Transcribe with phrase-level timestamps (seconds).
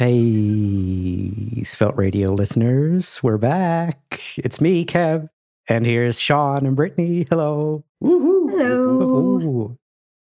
[0.00, 4.18] Hey, Svelte Radio listeners, we're back.
[4.38, 5.28] It's me, Kev,
[5.68, 7.26] and here's Sean and Brittany.
[7.28, 7.84] Hello.
[8.02, 8.50] Woohoo.
[8.50, 9.40] Hello.
[9.42, 9.78] Ooh.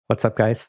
[0.08, 0.68] What's up, guys?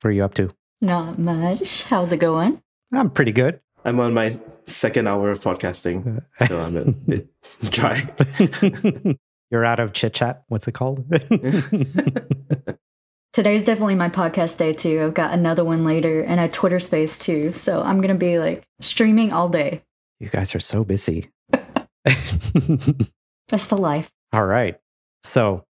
[0.00, 0.50] What are you up to?
[0.80, 1.84] Not much.
[1.84, 2.62] How's it going?
[2.90, 3.60] I'm pretty good.
[3.84, 4.34] I'm on my
[4.64, 7.28] second hour of podcasting, so I'm a bit
[7.64, 8.02] dry.
[9.50, 10.44] You're out of chit chat.
[10.48, 11.04] What's it called?
[13.32, 15.02] Today's definitely my podcast day too.
[15.04, 17.52] I've got another one later and a Twitter space too.
[17.52, 19.82] So I'm going to be like streaming all day.
[20.18, 21.30] you guys are so busy.
[22.04, 24.10] That's the life.
[24.32, 24.78] All right.
[25.22, 25.64] So,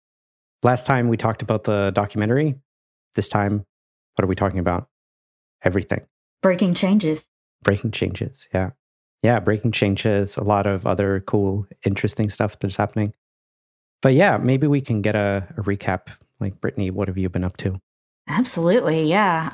[0.62, 2.56] last time we talked about the documentary.
[3.14, 3.64] This time,
[4.14, 4.88] what are we talking about?
[5.62, 6.06] Everything.
[6.42, 7.28] Breaking changes.
[7.62, 8.48] Breaking changes.
[8.52, 8.70] Yeah.
[9.22, 9.40] Yeah.
[9.40, 10.36] Breaking changes.
[10.36, 13.14] A lot of other cool, interesting stuff that's happening.
[14.02, 16.08] But yeah, maybe we can get a, a recap.
[16.40, 17.80] Like, Brittany, what have you been up to?
[18.28, 19.04] Absolutely.
[19.04, 19.50] Yeah.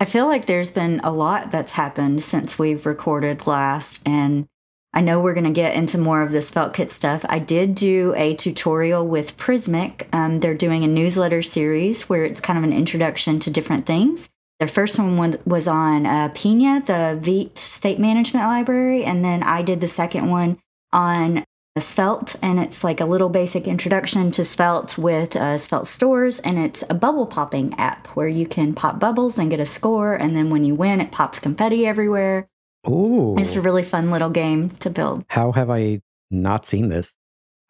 [0.00, 4.00] I feel like there's been a lot that's happened since we've recorded last.
[4.04, 4.46] And
[4.92, 7.24] I know we're going to get into more of this SvelteKit stuff.
[7.28, 10.06] I did do a tutorial with Prismic.
[10.12, 14.28] Um, they're doing a newsletter series where it's kind of an introduction to different things.
[14.58, 19.04] Their first one was on uh, Pinia, the Veet State Management Library.
[19.04, 20.58] And then I did the second one
[20.92, 21.44] on
[21.80, 26.58] Svelte, and it's like a little basic introduction to Svelte with uh, Svelte stores, and
[26.58, 30.36] it's a bubble popping app where you can pop bubbles and get a score, and
[30.36, 32.46] then when you win, it pops confetti everywhere.
[32.86, 33.36] Ooh.
[33.38, 35.24] It's a really fun little game to build.
[35.28, 37.14] How have I not seen this?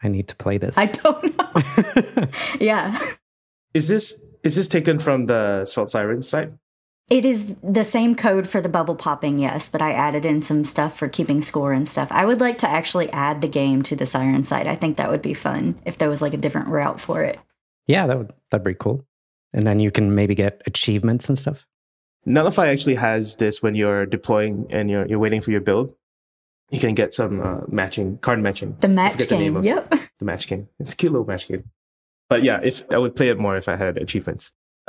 [0.02, 0.76] I need to play this.
[0.76, 2.26] I don't know.
[2.60, 2.98] yeah,
[3.72, 6.50] Is this is this taken from the Svelte Sirens site?
[7.10, 10.64] It is the same code for the bubble popping, yes, but I added in some
[10.64, 12.08] stuff for keeping score and stuff.
[12.10, 14.66] I would like to actually add the game to the Siren site.
[14.66, 17.38] I think that would be fun if there was like a different route for it.
[17.86, 19.04] yeah, that would that'd be cool.
[19.52, 21.66] And then you can maybe get achievements and stuff.
[22.26, 25.94] Netlify actually has this when you're deploying and you're you're waiting for your build.
[26.70, 28.76] You can get some uh, matching card matching.
[28.80, 29.56] The match forget the name game.
[29.56, 29.90] of Yep.
[30.20, 30.68] the match game.
[30.78, 31.64] It's a cute little match game.
[32.30, 34.52] But yeah, if I would play it more if I had achievements.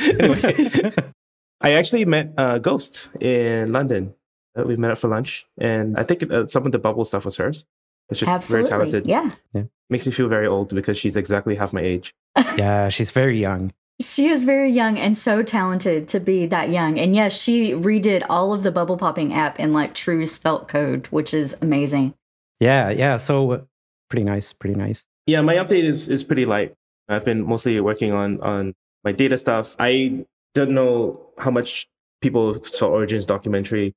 [0.00, 0.92] anyway,
[1.60, 4.14] I actually met uh, Ghost in London.
[4.58, 7.24] Uh, we met up for lunch, and I think uh, some of the bubble stuff
[7.24, 7.64] was hers.
[8.10, 8.70] It's just Absolutely.
[8.70, 9.06] very talented.
[9.06, 9.30] Yeah.
[9.52, 9.64] yeah.
[9.90, 12.14] Makes me feel very old because she's exactly half my age.
[12.56, 13.72] yeah, she's very young.
[14.00, 16.98] She is very young and so talented to be that young.
[16.98, 21.08] And yes, she redid all of the bubble popping app in like true Svelte code,
[21.08, 22.14] which is amazing.
[22.60, 23.16] Yeah, yeah.
[23.16, 23.60] So uh,
[24.08, 25.04] pretty nice, pretty nice.
[25.26, 26.74] Yeah, my update is is pretty light.
[27.08, 29.74] I've been mostly working on on my data stuff.
[29.78, 31.88] I don't know how much
[32.20, 33.94] people saw Origins documentary.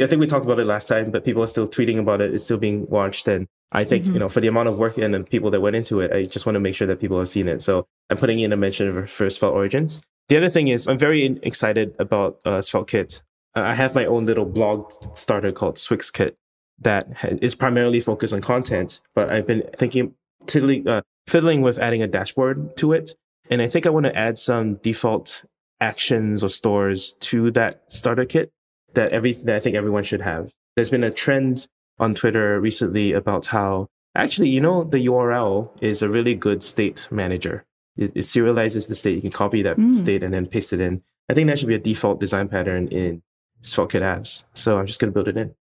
[0.00, 2.34] I think we talked about it last time, but people are still tweeting about it.
[2.34, 4.12] It's still being watched, and I think Mhm.
[4.14, 6.22] you know for the amount of work and the people that went into it, I
[6.24, 7.62] just want to make sure that people have seen it.
[7.62, 10.00] So I'm putting in a mention of first Svelte Origins.
[10.28, 13.22] The other thing is I'm very excited about uh, Svelte Kit.
[13.54, 16.32] Uh, I have my own little blog starter called SwyxKit
[16.80, 20.14] that ha- is primarily focused on content, but I've been thinking
[20.46, 23.16] tiddling, uh, fiddling with adding a dashboard to it.
[23.48, 25.42] And I think I want to add some default
[25.80, 28.50] actions or stores to that starter kit
[28.94, 30.52] that every that I think everyone should have.
[30.74, 31.66] There's been a trend
[31.98, 37.08] on Twitter recently about how actually, you know, the URL is a really good state
[37.10, 37.64] manager.
[37.96, 39.14] It, it serializes the state.
[39.16, 39.96] You can copy that Mm.
[39.96, 41.02] state and then paste it in.
[41.28, 43.22] I think that should be a default design pattern in
[43.62, 44.44] SvelteKit apps.
[44.54, 45.54] So I'm just going to build it in.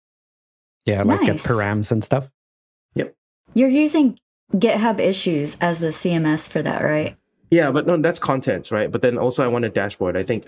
[0.86, 1.46] Yeah, like get Nice.
[1.46, 2.30] params and stuff.
[2.94, 3.14] Yep.
[3.54, 4.18] You're using
[4.54, 7.16] GitHub issues as the CMS for that, right?
[7.52, 8.90] Yeah, but no, that's content, right?
[8.90, 10.16] But then also I want a dashboard.
[10.16, 10.46] I think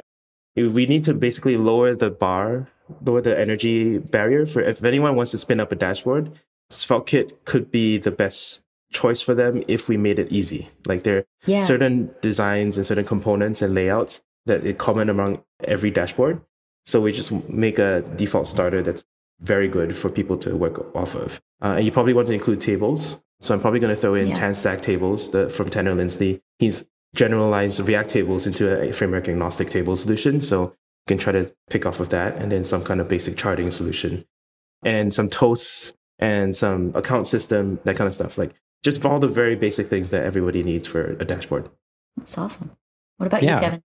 [0.56, 2.66] we need to basically lower the bar,
[3.04, 6.32] lower the energy barrier for if anyone wants to spin up a dashboard,
[6.72, 10.70] SvelteKit could be the best choice for them if we made it easy.
[10.86, 11.64] Like there are Yeah.
[11.66, 16.40] certain designs and certain components and layouts that are common among every dashboard.
[16.86, 19.04] So we just make a default starter that's
[19.40, 21.42] very good for people to work off of.
[21.62, 23.18] Uh, and you probably want to include tables.
[23.40, 24.52] So I'm probably going to throw in Yeah.
[24.52, 26.40] stack tables the, from Tanner Linsley.
[26.58, 30.40] He's generalized React tables into a framework agnostic table solution.
[30.40, 30.72] So you
[31.08, 34.24] can try to pick off of that and then some kind of basic charting solution
[34.84, 38.36] and some toasts and some account system, that kind of stuff.
[38.36, 41.70] Like just for all the very basic things that everybody needs for a dashboard.
[42.16, 42.70] That's awesome.
[43.16, 43.54] What about Yeah.
[43.54, 43.82] you, Kevin?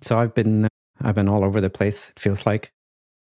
[0.00, 0.68] So I've been
[1.00, 2.10] I've been all over the place.
[2.10, 2.72] It feels like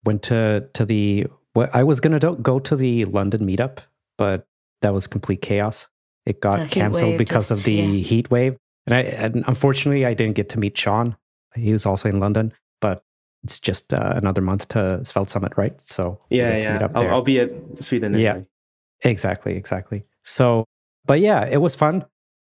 [0.06, 3.80] went to to the well, I was gonna do, go to the London meetup,
[4.18, 4.46] but
[4.82, 5.88] that was complete chaos.
[6.26, 8.04] It got canceled wave because of the yeah.
[8.04, 8.58] heat wave,
[8.88, 11.16] and I and unfortunately I didn't get to meet Sean.
[11.56, 13.04] He was also in London, but
[13.44, 15.74] it's just uh, another month to Svelte Summit, right?
[15.86, 16.86] So Yeah, yeah.
[16.86, 17.08] up I'll.
[17.08, 17.52] I'll be at
[17.84, 18.18] Sweden.
[18.18, 18.32] Yeah.
[18.32, 18.48] Anyway.
[19.04, 20.04] Exactly, exactly.
[20.24, 20.66] So,
[21.06, 22.06] but yeah, it was fun.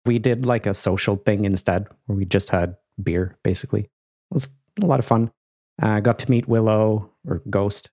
[0.07, 3.37] We did like a social thing instead, where we just had beer.
[3.45, 3.91] Basically, it
[4.31, 4.49] was
[4.83, 5.31] a lot of fun.
[5.79, 7.91] I got to meet Willow or Ghost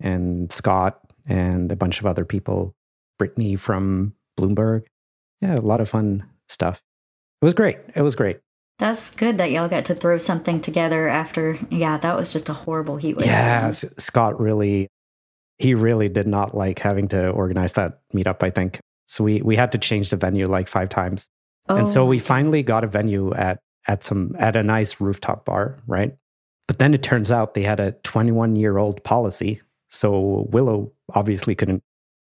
[0.00, 2.74] and Scott and a bunch of other people,
[3.18, 4.84] Brittany from Bloomberg.
[5.40, 6.82] Yeah, a lot of fun stuff.
[7.42, 7.78] It was great.
[7.96, 8.38] It was great.
[8.78, 11.58] That's good that y'all got to throw something together after.
[11.70, 13.26] Yeah, that was just a horrible heat wave.
[13.26, 14.88] Yeah, Scott really,
[15.58, 18.42] he really did not like having to organize that meetup.
[18.42, 19.24] I think so.
[19.24, 21.28] We we had to change the venue like five times,
[21.68, 22.20] Oh, and so we oh.
[22.20, 26.16] finally got a venue at at some at a nice rooftop bar, right?
[26.68, 29.60] But then it turns out they had a 21 year old policy,
[29.90, 31.82] so Willow obviously couldn't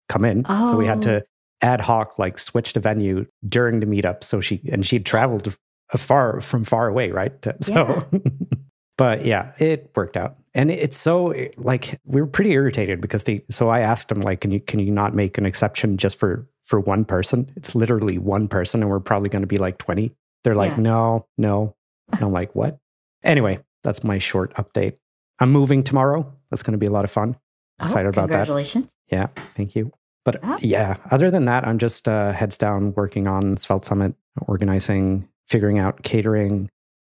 [0.09, 0.45] come in.
[0.45, 1.01] So we had Oh.
[1.19, 1.25] to
[1.61, 4.23] ad hoc like switched the venue during the meetup.
[4.23, 5.55] So she and she'd traveled
[5.95, 7.31] far from far away, right?
[7.61, 8.05] So,
[8.97, 13.43] but yeah, it worked out, and it's so like we were pretty irritated because they.
[13.49, 16.47] So I asked them like, can you can you not make an exception just for
[16.61, 17.51] for one person?
[17.55, 20.11] It's literally one person, and we're probably going to be like twenty.
[20.43, 20.81] They're like, Yeah.
[20.83, 21.75] no, no.
[22.11, 22.77] And I'm like, what?
[23.23, 24.97] Anyway, that's my short update.
[25.39, 26.31] I'm moving tomorrow.
[26.51, 27.35] That's going to be a lot of fun.
[27.79, 28.45] Oh, Excited about that.
[28.45, 28.91] Congratulations.
[29.11, 29.91] Yeah, thank you.
[30.25, 30.57] But Yeah.
[30.61, 34.15] yeah, other than that, I'm just uh, heads down working on Svelte Summit,
[34.47, 36.69] organizing, figuring out catering,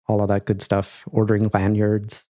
[0.08, 2.26] all of that good stuff, ordering lanyards,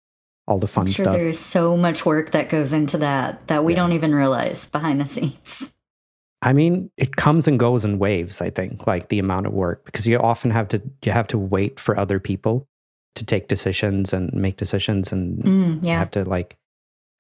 [0.48, 1.16] all the fun I'm sure stuff.
[1.16, 3.78] there's so much work that goes into that that we Yeah.
[3.78, 5.74] don't even realize behind the scenes.
[6.42, 9.86] I mean, it comes and goes in waves, I think, like the amount of work
[9.86, 12.68] because you often have to you have to wait for other people
[13.16, 15.98] to take decisions and make decisions and Mm, yeah.
[16.00, 16.58] have to like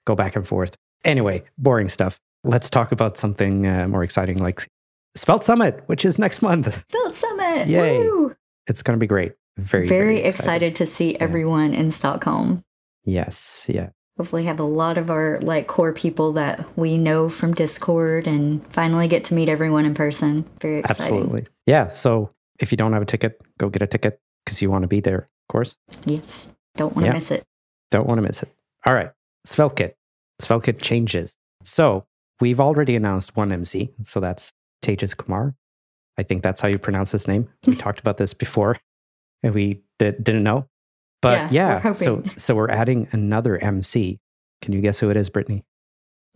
[0.06, 0.76] go back and forth.
[1.06, 2.20] Anyway, boring stuff.
[2.46, 4.68] Let's talk about something uh, more exciting like
[5.16, 6.84] Svelte Summit, which is next month.
[6.92, 7.68] Build Summit.
[7.68, 8.00] Yay.
[8.00, 8.36] Woo!
[8.68, 9.34] It's going to be great.
[9.58, 12.64] Very, Very, very, excited to see everyone in Stockholm.
[13.06, 13.66] Yes.
[13.70, 13.90] Yeah.
[14.18, 18.66] Hopefully, have a lot of our like core people that we know from Discord, and
[18.72, 20.46] finally get to meet everyone in person.
[20.62, 21.04] Very exciting.
[21.04, 21.48] Absolutely.
[21.66, 21.88] Yeah.
[21.88, 24.88] So if you don't have a ticket, go get a ticket because you want to
[24.88, 25.78] be there, of course.
[26.06, 26.54] Yes.
[26.76, 27.14] Don't want to Yeah.
[27.14, 27.44] miss it.
[27.92, 28.50] Don't want to miss it.
[28.86, 29.12] All right.
[29.48, 29.94] SvelteKit.
[30.42, 31.38] SvelteKit changes.
[31.64, 32.06] So
[32.40, 33.92] we've already announced one MC.
[34.04, 34.54] So that's
[34.84, 35.56] Tejas Kumar.
[36.18, 37.48] I think that's how you pronounce his name.
[37.66, 38.78] We talked about this before
[39.44, 40.68] and we did, didn't know.
[41.22, 44.20] But Yeah, yeah, so so we're adding another MC.
[44.62, 45.64] Can you guess who it is, Brittany?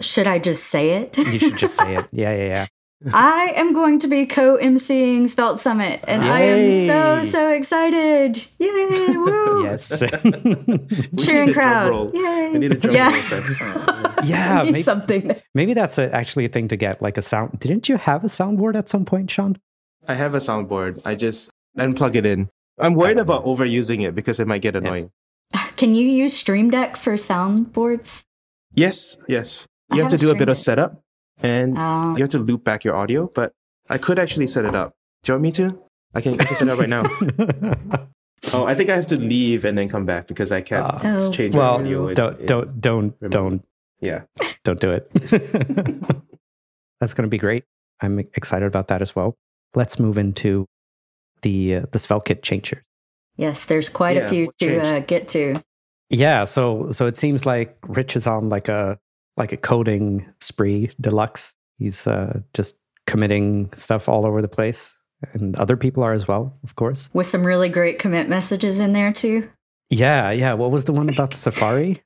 [0.01, 1.17] Should I just say it?
[1.17, 2.07] You should just say it.
[2.11, 2.65] Yeah, yeah, yeah.
[3.13, 8.45] I am going to be co-emceeing Svelte Summit, and I am so so excited!
[8.57, 8.67] Yay!
[9.15, 9.63] Woo!
[9.63, 9.87] Yes.
[11.17, 11.89] Cheering crowd!
[11.89, 12.11] roll.
[12.13, 12.51] Yay!
[12.53, 13.09] I need a drum yeah.
[13.09, 14.23] roll effect.
[14.25, 15.35] yeah, I need maybe, something.
[15.55, 17.57] maybe that's a, actually a thing to get, like a sound.
[17.59, 19.57] Didn't you have a soundboard at some point, Sean?
[20.05, 21.01] I have a soundboard.
[21.05, 22.49] I just didn't plug it in.
[22.77, 25.09] I'm worried about overusing it because it might get annoying.
[25.77, 28.23] Can you use Stream Deck for soundboards?
[28.73, 29.65] Yes, yes.
[29.89, 31.03] I You have have to do a bit Stream of setup
[31.41, 33.53] and Um, you have to loop back your audio, but
[33.89, 34.93] I could actually set it up.
[35.23, 35.79] Do you want me to?
[36.13, 37.03] I can, I can set it up right now.
[38.53, 41.03] Oh, I think I have to leave and then come back because I can't.
[41.03, 41.29] Oh.
[41.29, 42.07] change well, my audio.
[42.07, 43.31] in- don't don't don't remote.
[43.31, 43.63] don't
[43.99, 44.21] Yeah.
[44.63, 45.11] don't do it.
[47.01, 47.65] That's going to be great.
[48.01, 49.35] I'm excited about that as well.
[49.75, 50.65] Let's move into
[51.41, 52.83] the uh, the SvelteKit changer.
[53.35, 55.61] yes, there's quite a few to uh, get to.
[56.09, 58.97] Yeah, so so it seems like Rich is on like a
[59.39, 61.55] like a coding spree deluxe.
[61.77, 62.75] He's uh, just
[63.07, 64.95] committing stuff all over the place,
[65.33, 67.09] and other people are as well, of course.
[67.13, 69.49] With some really great commit messages in there too.
[69.89, 70.53] Yeah, yeah.
[70.53, 72.03] What was the one about the Safari?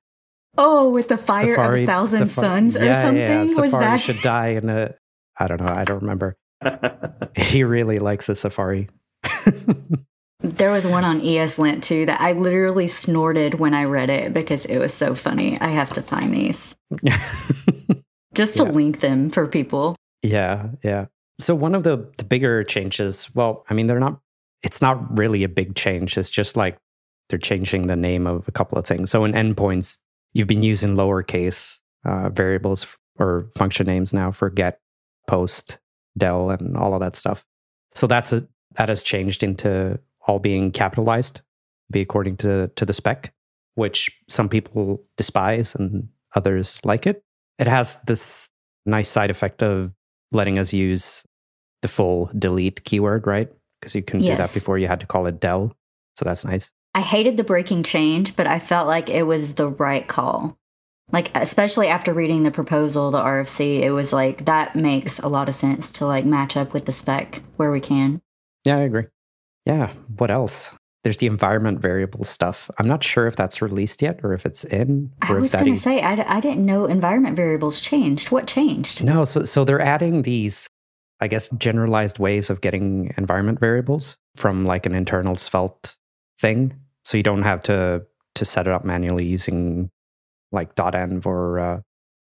[0.58, 3.18] Oh, with the fire of a thousand Safari- suns or yeah, something.
[3.18, 4.94] Yeah, Was Safari that should die in a.
[5.38, 5.74] I don't know.
[5.74, 6.38] I don't remember.
[7.36, 8.90] He really likes a Safari.
[10.44, 14.66] There was one on ESLint too that I literally snorted when I read it because
[14.66, 15.60] it was so funny.
[15.62, 16.76] I have to find these
[18.34, 18.70] just to Yeah.
[18.72, 19.96] link them for people.
[20.22, 21.06] yeah, yeah.
[21.40, 23.30] So one of the the bigger changes.
[23.34, 24.20] Well, I mean, they're not.
[24.62, 26.18] It's not really a big change.
[26.18, 26.78] It's just like
[27.30, 29.10] they're changing the name of a couple of things.
[29.12, 29.98] So in endpoints,
[30.34, 34.80] you've been using lowercase uh, variables f- or function names now for get,
[35.28, 35.80] post,
[36.18, 37.46] del, and all of that stuff.
[37.96, 41.42] So that's a that has changed into all being capitalized,
[41.92, 43.34] be according to to the spec,
[43.76, 47.24] which some people despise and others like it.
[47.60, 48.52] It has this
[48.86, 49.94] nice side effect of
[50.32, 51.24] letting us use
[51.82, 53.50] the full delete keyword, right?
[53.80, 55.76] Because you can do that before you had to call it del.
[56.16, 56.72] So that's nice.
[56.96, 60.58] I hated the breaking change, but I felt like it was the right call.
[61.12, 65.50] Like especially after reading the proposal, the RFC, it was like that makes a lot
[65.50, 68.22] of sense to like match up with the spec where we can.
[68.64, 69.06] Yeah, I agree.
[69.66, 69.92] Yeah.
[70.18, 70.72] What else?
[71.04, 72.72] There's the environment variable stuff.
[72.80, 75.80] I'm not sure if that's released yet or if it's in I was going to
[75.80, 78.32] say I didn't know environment variables changed.
[78.32, 79.04] What changed?
[79.04, 80.70] No, so so they're adding these,
[81.20, 85.98] I guess, generalized ways of getting environment variables from like an internal Svelte
[86.40, 86.74] thing.
[87.04, 88.06] So you don't have to
[88.36, 89.90] to set it up manually using
[90.54, 91.82] like .env or uh,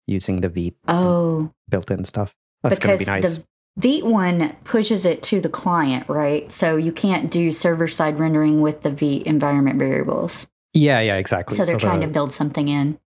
[0.08, 2.34] using the Vite Oh, built-in stuff.
[2.64, 3.38] That's going to be nice.
[3.38, 3.44] the
[3.78, 6.52] Vite one pushes it to the client, right?
[6.52, 10.48] So you can't do server side rendering with the Vite environment variables.
[10.74, 11.56] yeah, yeah, exactly.
[11.58, 13.00] So they're trying the- to build something in.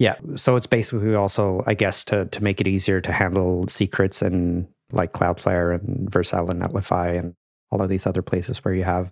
[0.00, 4.22] Yeah, so it's basically also, I guess, to to make it easier to handle secrets
[4.22, 7.34] and like Cloudflare and Vercel and Netlify and
[7.72, 9.10] all of these other places where you have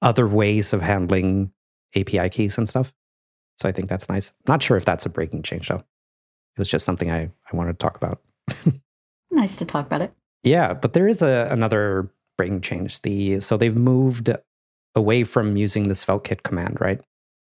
[0.00, 1.52] other ways of handling
[1.94, 2.92] API keys and stuff.
[3.58, 4.32] So I think that's nice.
[4.48, 5.76] Not sure if that's a breaking change though.
[6.56, 8.22] It was just something I I wanted to talk about.
[9.34, 10.12] Nice to talk about it.
[10.42, 13.02] Yeah, but there is a, another breaking change.
[13.02, 14.30] The so they've moved
[14.94, 17.00] away from using the SvelteKit command, right?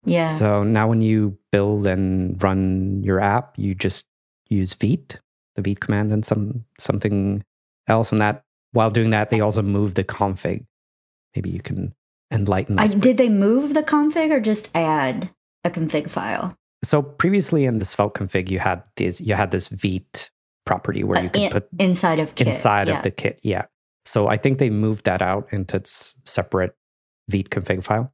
[0.06, 0.28] Yeah.
[0.28, 4.06] So now when you build and run your app, you just
[4.50, 5.20] use Vite,
[5.56, 7.44] the Vite command, and some something
[7.88, 8.12] else.
[8.12, 10.66] And that while doing that, they also move the config.
[11.36, 11.94] Maybe you can
[12.32, 15.30] enlighten I, did they move the config or just add
[15.64, 16.58] a config file?
[16.84, 20.30] so previously in the Svelte config, you had this you had this Vite
[20.66, 22.48] property where Uh, you could in- put inside of Kit.
[22.48, 22.98] inside yeah.
[22.98, 23.40] of the kit.
[23.44, 23.66] Yeah.
[24.06, 26.76] So I think they moved that out into its separate
[27.30, 28.14] Vite config file.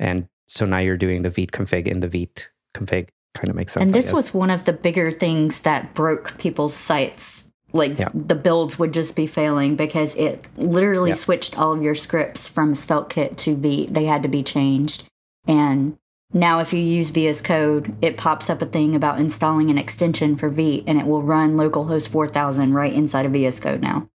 [0.00, 3.08] And so now you're doing the Vite config in the Vite config.
[3.34, 3.84] Kind of makes sense.
[3.84, 7.50] And this was one of the bigger things that broke people's sites.
[7.72, 8.08] Like Yeah.
[8.14, 11.14] the builds would just be failing because it literally Yeah.
[11.14, 13.92] switched all of your scripts from SvelteKit to Vite.
[13.94, 15.06] They had to be changed.
[15.46, 15.98] And
[16.32, 20.36] now if you use VS Code, it pops up a thing about installing an extension
[20.36, 24.08] for V and it will run localhost 4000 right inside of VS Code now,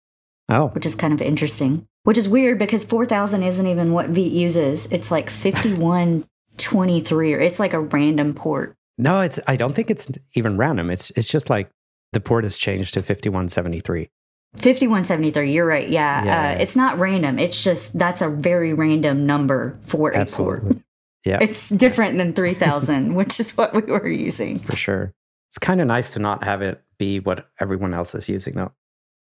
[0.49, 1.87] Oh, which is kind of interesting.
[2.04, 4.87] Which is weird because 4000 isn't even what V uses.
[4.87, 8.75] It's like 5123 or it's like a random port.
[8.99, 9.40] No, it's.
[9.47, 10.90] I don't think it's even random.
[10.90, 11.11] It's.
[11.12, 11.71] It's just like
[12.12, 14.11] the port has changed to fifty one seventy three.
[14.57, 16.50] 5173 you're right yeah, Yeah.
[16.50, 20.83] Uh, it's not random it's just that's a very random number for a port Absolutely.
[21.25, 25.12] Yeah, it's different than 3000 which is what we were using for sure.
[25.50, 28.73] It's kind of nice to not have it be what everyone else is using, though.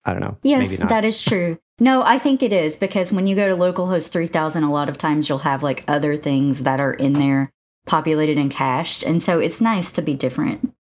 [0.06, 0.38] I don't know.
[0.44, 0.90] yes Maybe not.
[0.90, 4.64] that is true no i think it is because when you go to localhost 3000
[4.64, 7.52] a lot of times you'll have like other things that are in there
[7.86, 10.74] populated and cached and so it's nice to be different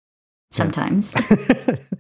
[0.52, 1.14] sometimes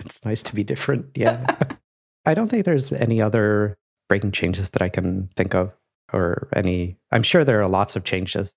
[0.07, 1.05] it's nice to be different.
[1.15, 1.57] Yeah.
[2.25, 3.77] I don't think there's any other
[4.09, 5.71] breaking changes that I can think of,
[6.13, 6.97] or any.
[7.11, 8.55] I'm sure there are lots of changes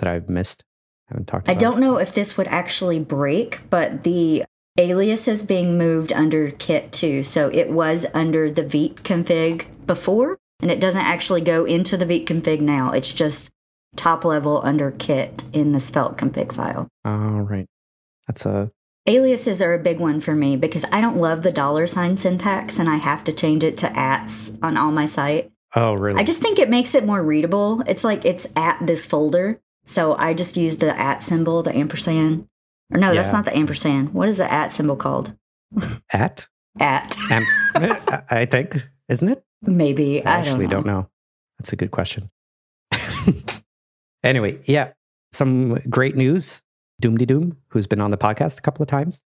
[0.00, 0.64] that I've missed.
[1.08, 1.48] I haven't talked.
[1.48, 4.44] I don't know if this would actually break, but the
[4.78, 7.22] alias is being moved under Kit too.
[7.22, 12.06] So it was under the Vite config before, and it doesn't actually go into the
[12.06, 12.92] Vite config now.
[12.92, 13.50] It's just
[13.96, 16.88] top level under Kit in the Svelte config file.
[17.04, 17.66] All right.
[18.26, 18.70] That's a.
[19.06, 22.78] Aliases are a big one for me because I don't love the dollar sign syntax
[22.78, 25.50] and I have to change it to ats on all my site.
[25.74, 26.20] Oh, really?
[26.20, 27.82] I just think it makes it more readable.
[27.86, 29.58] It's like it's at this folder.
[29.90, 32.46] So I just use the at symbol, the ampersand.
[32.92, 34.14] Or no, that's not the ampersand.
[34.14, 35.34] What is the at symbol called?
[36.12, 36.46] at.
[36.78, 37.16] At.
[37.30, 37.44] Am-
[38.30, 38.76] I think,
[39.08, 39.42] isn't it?
[39.62, 40.24] Maybe.
[40.24, 41.00] I I, actually don't don't know.
[41.00, 41.10] know.
[41.58, 42.30] That's a good question.
[44.24, 44.92] anyway, yeah,
[45.32, 46.62] some great news.
[47.02, 49.24] Dummdidumm, who's been on the podcast a couple of times,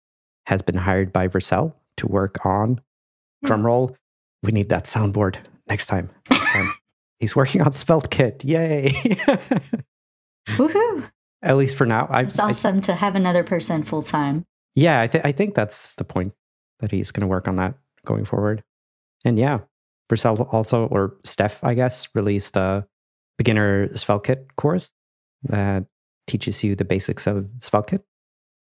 [0.46, 2.80] has been hired by Vercel to work on
[3.44, 3.52] Hmm.
[3.52, 3.94] drumroll.
[4.42, 5.36] We need that soundboard
[5.68, 6.08] next time.
[6.30, 6.70] Next time.
[7.20, 8.42] He's working on SvelteKit.
[8.44, 9.18] Yay.
[10.48, 11.10] Woohoo.
[11.42, 12.06] At least for now.
[12.10, 14.44] I, It's I- awesome to have another person full time.
[14.74, 16.32] yeah, I, th- I think that's the point
[16.80, 17.74] that he's going to work on that
[18.04, 18.62] going forward.
[19.24, 19.60] And yeah,
[20.10, 22.86] Vercel also, or Steph, I guess, released the
[23.38, 24.90] beginner SvelteKit course
[25.44, 25.84] that
[26.26, 28.02] teaches you the basics of SvelteKit.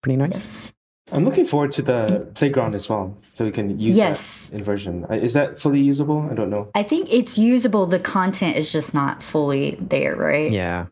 [0.02, 0.34] Pretty nice.
[0.34, 0.72] Yes.
[1.12, 4.48] I'm looking forward to the playground as well, so we can use Yes.
[4.48, 5.04] that in version.
[5.12, 6.26] Is that fully usable?
[6.30, 6.68] I don't know.
[6.74, 7.86] I think it's usable.
[7.86, 10.50] The content is just not fully there, right?
[10.50, 10.86] Yeah.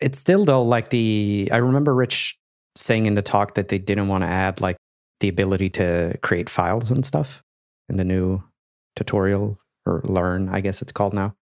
[0.00, 2.38] It's still though like the I remember Rich
[2.76, 4.76] saying in the talk that they didn't want to add like
[5.20, 7.42] the ability to create files and stuff
[7.88, 8.42] in the new
[8.94, 11.34] tutorial or learn, I guess it's called now.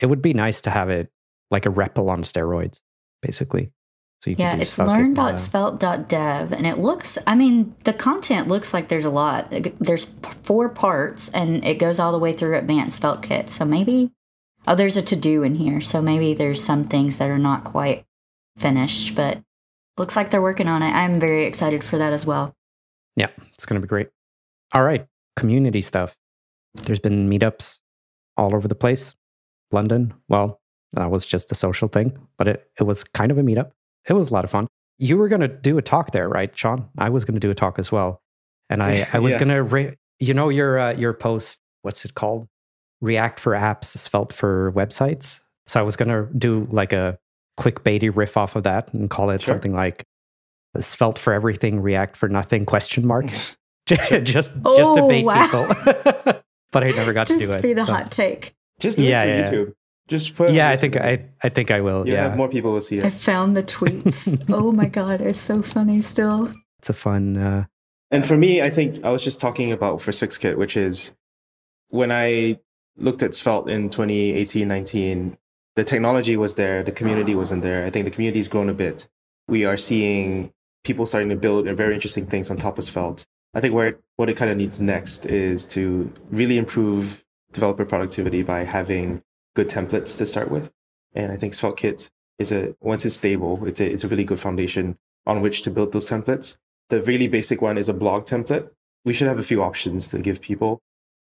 [0.00, 1.10] It would be nice to have it
[1.50, 2.80] like a REPL on steroids,
[3.22, 3.70] basically.
[4.22, 9.04] So you Yeah, it's learn.svelte.dev, and it looks, I mean, the content looks like there's
[9.04, 9.52] a lot.
[9.80, 13.48] There's four parts, and it goes all the way through advanced Svelte kit.
[13.48, 14.10] So maybe,
[14.66, 15.80] oh, there's a to do in here.
[15.80, 18.04] So maybe there's some things that are not quite
[18.56, 19.42] finished, but
[19.96, 20.90] looks like they're working on it.
[20.90, 22.54] I'm very excited for that as well.
[23.16, 24.08] Yeah, it's going to be great.
[24.72, 26.16] All right, community stuff.
[26.74, 27.80] There's been meetups
[28.36, 29.14] all over the place.
[29.70, 30.60] London, well,
[30.92, 33.72] that was just a social thing, but it, it was kind of a meetup.
[34.08, 34.66] It was a lot of fun.
[34.98, 36.88] You were going to do a talk there, right, Sean?
[36.98, 38.22] I was going to do a talk as well.
[38.70, 39.38] And I, I was Yeah.
[39.38, 42.48] going to, re- you know, your, uh, your post, what's it called?
[43.02, 45.40] React for apps, Svelte for websites.
[45.66, 47.18] So I was going to do like a
[47.60, 49.54] clickbaity riff off of that and call it Sure.
[49.54, 50.04] something like
[50.80, 53.26] Svelte for everything, React for nothing, question mark
[53.86, 55.44] just just to Oh, bait wow.
[55.44, 56.32] people.
[56.72, 57.62] but I never got to do Just it.
[57.62, 57.92] be the so.
[57.92, 58.54] hot take.
[58.80, 59.50] Just do Yeah, it yeah.
[59.52, 59.74] YouTube.
[60.08, 62.06] Just put it on Yeah, I think I I think I will.
[62.06, 63.04] You yeah, have more people will see it.
[63.04, 64.44] I found the tweets.
[64.50, 66.50] oh my god, it's so funny still.
[66.78, 67.36] it's a fun.
[67.36, 67.64] Uh,
[68.10, 71.12] And for me, I think I was just talking about for SwyxKit, which is
[71.88, 72.58] when I
[72.96, 75.36] looked at Svelte in 2018, 19,
[75.74, 77.84] the technology was there, the community wasn't there.
[77.84, 79.08] I think the community's grown a bit.
[79.48, 80.52] We are seeing
[80.84, 83.26] people starting to build very interesting things on top of Svelte.
[83.54, 88.42] I think where what it kind of needs next is to really improve developer productivity
[88.42, 89.22] by having
[89.54, 90.70] good templates to start with.
[91.14, 94.40] And I think SvelteKit is a once it's stable, it's a it's a really good
[94.40, 96.56] foundation on which to build those templates.
[96.88, 98.70] The really basic one is a blog template.
[99.04, 100.80] We should have a few options to give people.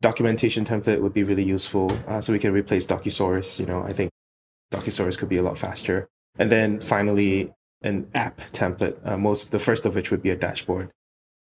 [0.05, 3.59] Documentation template would be really useful, uh, so we can replace Docusaurus.
[3.59, 4.11] You know, I think
[4.71, 5.97] Docusaurus could be a lot faster.
[6.39, 8.97] And then finally, an app template.
[9.09, 10.91] Uh, most the first of which would be a dashboard.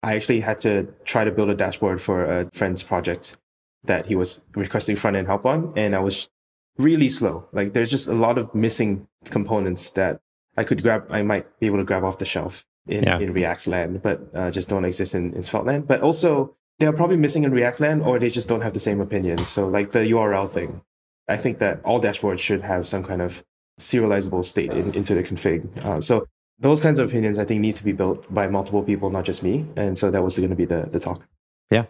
[0.04, 3.38] I actually had to try to build a dashboard for a friend's project
[3.86, 6.30] that he was requesting front end help on, and I was
[6.78, 7.48] really slow.
[7.54, 10.20] Like there's just a lot of missing components that
[10.58, 11.02] I could grab.
[11.10, 13.20] I might be able to grab off the shelf in, Yeah.
[13.20, 15.88] in React's land, but uh, just don't exist in, in Svelte land.
[15.88, 19.02] But also they're probably missing in React land, or they just don't have the same
[19.02, 19.48] opinions.
[19.48, 20.82] So like the URL thing,
[21.28, 23.44] I think that all dashboards should have some kind of
[23.80, 25.86] serializable state in, into the config.
[25.86, 26.28] Uh, so
[26.60, 29.44] those kinds of opinions I think need to be built by multiple people, not just
[29.44, 29.66] me.
[29.76, 31.22] And so that was going to be the the talk.
[31.70, 31.86] Yeah.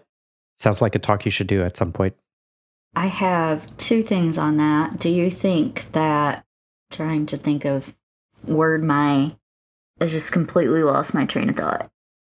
[0.58, 2.15] Sounds like a talk you should do at some point.
[2.96, 5.00] I have two things on that.
[5.00, 6.43] Do you think that
[6.89, 7.96] trying to think of
[8.46, 9.36] word my
[10.01, 11.89] I just completely lost my train of thought.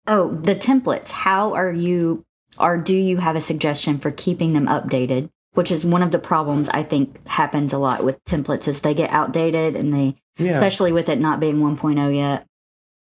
[0.06, 1.12] Oh, the templates.
[1.12, 2.26] How are you
[2.58, 5.30] or do you have a suggestion for keeping them updated?
[5.54, 8.94] Which is one of the problems I think happens a lot with templates is they
[8.94, 10.50] get outdated and they Yeah.
[10.50, 12.46] especially with it not being 1.0 yet.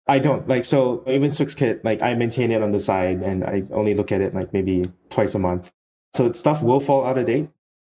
[0.06, 3.62] I don't like so even SwyxKit, like I maintain it on the side and I
[3.72, 5.70] only look at it like maybe twice a month.
[6.12, 7.48] So stuff will fall out of date,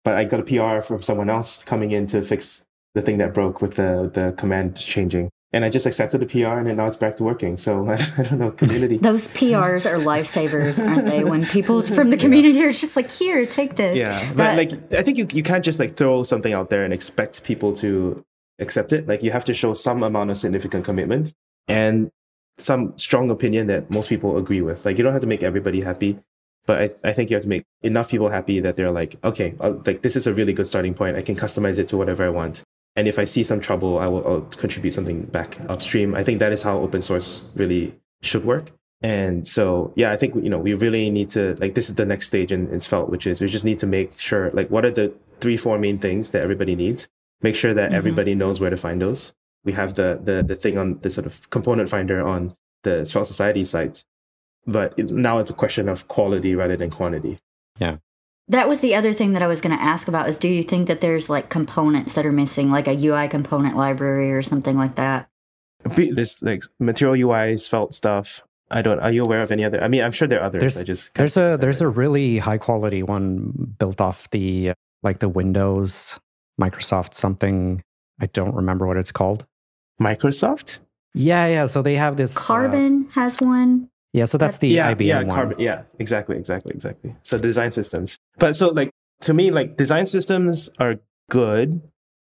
[0.06, 3.34] but I got a PR from someone else coming in to fix the thing that
[3.34, 5.30] broke with the the command changing.
[5.56, 7.56] And I just accepted the PR and then now it's back to working.
[7.56, 8.98] So I, don't know, community.
[8.98, 11.24] Those PRs are lifesavers, aren't they?
[11.24, 13.98] When people from the community are just like, here, take this.
[13.98, 14.20] yeah.
[14.34, 16.94] But That- like I think you, you can't just like throw something out there and
[16.94, 18.26] expect people to
[18.60, 19.08] accept it.
[19.08, 21.34] Like you have to show some amount of significant commitment
[21.70, 22.12] and
[22.58, 24.86] some strong opinion that most people agree with.
[24.86, 26.20] Like you don't have to make everybody happy,
[26.66, 29.56] but I, I think you have to make enough people happy that they're like, okay,
[29.62, 31.16] uh, like this is a really good starting point.
[31.16, 32.64] I can customize it to whatever I want.
[32.96, 36.16] And if I see some trouble, I will I'll contribute something back upstream.
[36.16, 38.72] I think that is how open source really should work.
[39.02, 42.06] And so, yeah, I think you know we really need to like this is the
[42.06, 44.86] next stage in, in Svelte, which is we just need to make sure like what
[44.86, 47.08] are the three four main things that everybody needs.
[47.42, 47.96] Make sure that Mhm.
[47.96, 49.34] everybody knows where to find those.
[49.66, 53.28] We have the the the thing on the sort of component finder on the Svelte
[53.28, 54.04] Society site,
[54.66, 57.40] but now it's a question of quality rather than quantity.
[58.48, 60.62] That was the other thing that I was going to ask about is do you
[60.62, 64.78] think that there's like components that are missing, like a UI component library or something
[64.78, 65.28] like that?
[65.96, 68.44] Be- This like material UI, Svelte stuff.
[68.72, 69.00] I don't.
[69.00, 69.82] Are you aware of any other?
[69.84, 70.60] I mean, I'm sure there are others.
[70.60, 71.86] There's I just there's a there's it.
[71.86, 76.20] a really high quality one built off the uh, like the Windows
[76.60, 77.84] Microsoft something.
[78.20, 79.46] I don't remember what it's called.
[80.02, 80.80] Microsoft.
[81.14, 81.66] Yeah, yeah.
[81.68, 83.90] So they have this uh, Carbon has one.
[84.16, 85.30] Yeah, so that's the yeah, IBM yeah, one.
[85.30, 87.16] Carbon, yeah, exactly, exactly, exactly.
[87.24, 88.90] So design systems, but so like
[89.22, 90.96] to me, like design systems are
[91.30, 91.82] good,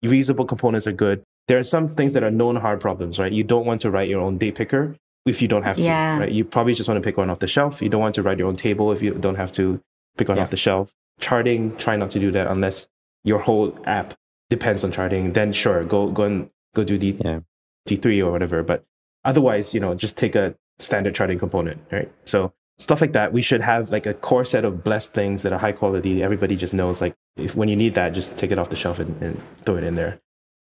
[0.04, 1.22] reusable components are good.
[1.48, 3.32] There are some things that are known hard problems, right?
[3.32, 4.96] You don't want to write your own date picker
[5.26, 6.18] if you don't have to, Yeah.
[6.20, 6.32] right?
[6.32, 7.80] You probably just want to pick one off the shelf.
[7.82, 9.80] You don't want to write your own table if you don't have to
[10.18, 10.44] pick one Yeah.
[10.44, 10.92] off the shelf.
[11.20, 12.86] Charting, try not to do that unless
[13.24, 14.14] your whole app
[14.50, 15.32] depends on charting.
[15.34, 17.40] Then sure, go go and go do D Yeah.
[17.88, 18.62] D3 or whatever.
[18.62, 18.84] But
[19.24, 22.10] otherwise, you know, just take a standard charting component, right?
[22.24, 25.52] So stuff like that, we should have like a core set of blessed things that
[25.52, 26.22] are high quality.
[26.22, 28.98] Everybody just knows like if when you need that, just take it off the shelf
[28.98, 30.20] and, and throw it in there.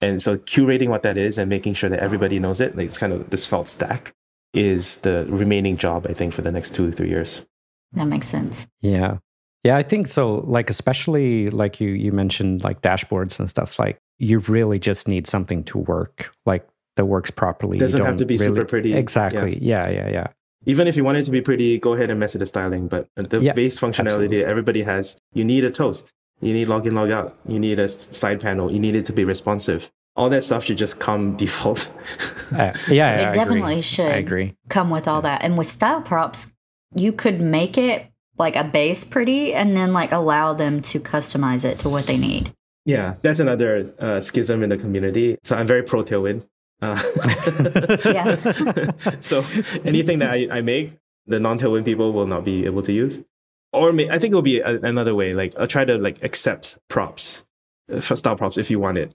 [0.01, 2.99] And so curating what that is and making sure that everybody knows it, like it's
[2.99, 4.12] kind of this Svelte stack
[4.53, 7.43] is the remaining job, I think, for the next two, three years.
[7.93, 8.67] That makes sense.
[8.81, 9.19] Yeah.
[9.65, 10.43] Yeah, I think so.
[10.45, 15.27] Like especially like you you mentioned like dashboards and stuff like you really just need
[15.27, 17.77] something to work like that works properly.
[17.77, 18.95] You Doesn't have don't to be super pretty.
[18.95, 19.59] Exactly.
[19.61, 20.27] Yeah, yeah, yeah.
[20.67, 22.87] Even if you want it to be pretty, go ahead and mess with the styling.
[22.89, 24.45] But the Yeah, base functionality absolutely.
[24.45, 26.13] everybody has, you need a toast.
[26.41, 27.37] You need log in, log out.
[27.49, 28.71] You need a side panel.
[28.71, 29.91] You need it to be responsive.
[30.15, 31.91] All that stuff should just come default.
[32.55, 33.33] Uh, yeah, It I agree.
[33.33, 34.07] definitely should.
[34.13, 34.55] I agree.
[34.69, 35.43] Come with all that.
[35.43, 36.53] And with style props,
[36.95, 38.07] you could make it
[38.39, 42.17] like a base pretty and then like allow them to customize it to what they
[42.19, 42.53] need.
[42.85, 45.39] yeah, that's another uh, schism in the community.
[45.45, 46.45] So I'm very pro Tailwind.
[46.83, 47.03] Uh,
[48.05, 48.90] Yeah.
[49.21, 49.45] so
[49.85, 53.23] anything that I, I make, the non-tailwind people will not be able to use.
[53.73, 55.33] Or may, I think it'll be a, another way.
[55.33, 57.42] Like I'll try to like accept props,
[57.90, 59.14] uh, for style props if you want it.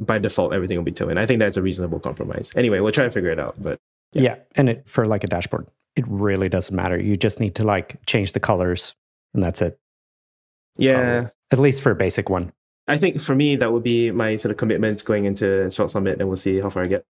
[0.00, 1.18] By default, everything will be tailwind.
[1.18, 2.50] I think that's a reasonable compromise.
[2.56, 3.54] Anyway, we'll try and figure it out.
[3.62, 3.78] But
[4.12, 6.98] yeah, yeah and it, for like a dashboard, it really doesn't matter.
[6.98, 8.94] You just need to like change the colors,
[9.34, 9.78] and that's it.
[10.76, 12.52] Yeah, um, at least for a basic one.
[12.86, 16.20] I think for me, that would be my sort of commitment going into Svelte Summit,
[16.20, 17.04] and we'll see how far I get.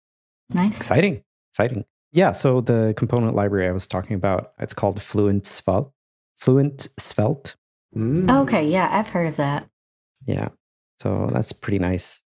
[0.50, 1.84] Nice, exciting, exciting.
[2.12, 2.30] Yeah.
[2.32, 5.90] So the component library I was talking about, it's called Fluent Svelte.
[6.36, 7.56] Fluent Svelte.
[7.96, 8.42] Mm.
[8.42, 9.68] Okay, yeah, I've heard of that.
[10.26, 10.48] Yeah.
[11.00, 12.22] So that's pretty nice.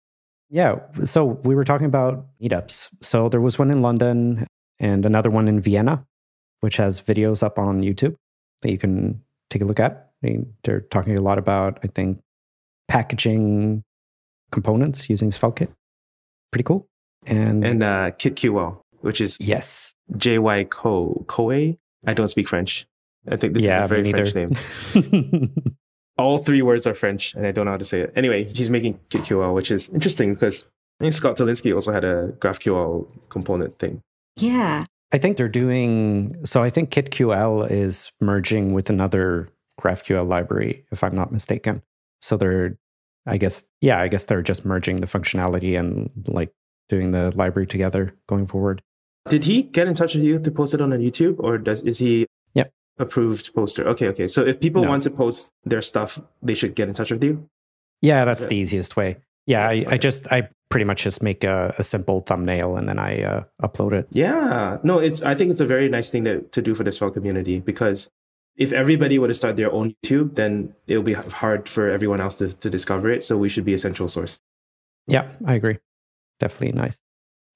[0.50, 0.80] Yeah.
[1.04, 2.88] So we were talking about meetups.
[3.00, 4.46] So there was one in London
[4.78, 6.06] and another one in Vienna,
[6.60, 8.16] which has videos up on YouTube
[8.62, 10.10] that you can take a look at.
[10.22, 12.20] I mean, they're talking a lot about, I think,
[12.88, 13.84] packaging
[14.50, 15.68] components using SvelteKit.
[16.50, 16.86] Pretty cool.
[17.26, 21.76] And and uh, KitQL, which is yes, JY Co Koe.
[22.06, 22.86] I don't speak French.
[23.28, 25.54] I think this yeah, is a very French name.
[26.18, 28.12] All three words are French, and I don't know how to say it.
[28.16, 30.64] Anyway, he's making KitQL, which is interesting because
[31.00, 34.02] I think Scott Tolinski also had a GraphQL component thing.
[34.36, 34.84] Yeah.
[35.12, 36.62] I think they're doing so.
[36.62, 39.48] I think KitQL is merging with another
[39.80, 41.82] GraphQL library, if I'm not mistaken.
[42.20, 42.78] So they're,
[43.26, 46.52] I guess, yeah, I guess they're just merging the functionality and like
[46.88, 48.82] doing the library together going forward.
[49.28, 51.98] Did he get in touch with you to post it on YouTube, or does is
[51.98, 52.72] he Yep.
[52.98, 53.86] approved poster.
[53.88, 54.28] Okay, okay.
[54.28, 54.88] So if people no.
[54.88, 57.48] want to post their stuff, they should get in touch with you.
[58.00, 59.18] Yeah, that's the easiest way.
[59.46, 62.98] Yeah, I, I, just I pretty much just make a, a simple thumbnail and then
[62.98, 64.06] I uh, upload it.
[64.10, 66.92] Yeah, no, it's I think it's a very nice thing to, to do for the
[66.92, 68.10] Svelte community because
[68.58, 72.34] if everybody were to start their own YouTube, then it'll be hard for everyone else
[72.36, 73.24] to, to discover it.
[73.24, 74.40] So we should be a central source.
[75.06, 75.78] Yeah, I agree.
[76.40, 77.00] Definitely nice.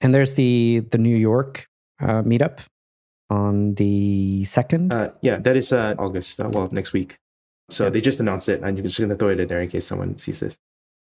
[0.01, 1.69] And there's the the New York
[2.01, 2.61] uh, meetup
[3.33, 4.93] on the 2nd?
[4.93, 6.41] Uh, yeah, that is uh, August.
[6.41, 7.19] Uh, well, next week.
[7.71, 8.63] So they just announced it.
[8.63, 10.59] I'm just going to throw it in there in case someone sees this.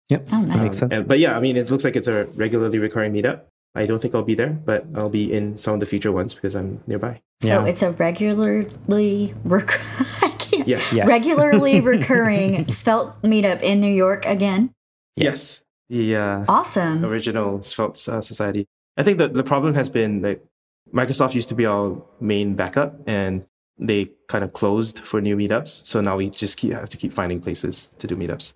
[0.09, 0.29] Yep.
[0.33, 0.59] Oh, nice.
[0.59, 0.93] makes sense.
[0.93, 3.43] And, but yeah, I mean, it looks like it's a regularly recurring meetup.
[3.77, 6.35] I don't think I'll be there, but I'll be in some of the future ones
[6.35, 7.21] because I'm nearby.
[7.43, 7.67] So yeah.
[7.67, 9.81] it's a regularly rec-
[10.51, 10.93] yes.
[10.93, 11.07] yes.
[11.07, 14.73] regularly recurring Svelte meetup in New York again.
[15.17, 18.67] Yes, the uh, awesome original Svelte uh, Society.
[18.97, 20.45] I think that the problem has been that
[20.93, 23.45] Microsoft used to be our main backup and
[23.79, 25.87] they kind of closed for new meetups.
[25.87, 28.55] So now we just keep, have to keep finding places to do meetups.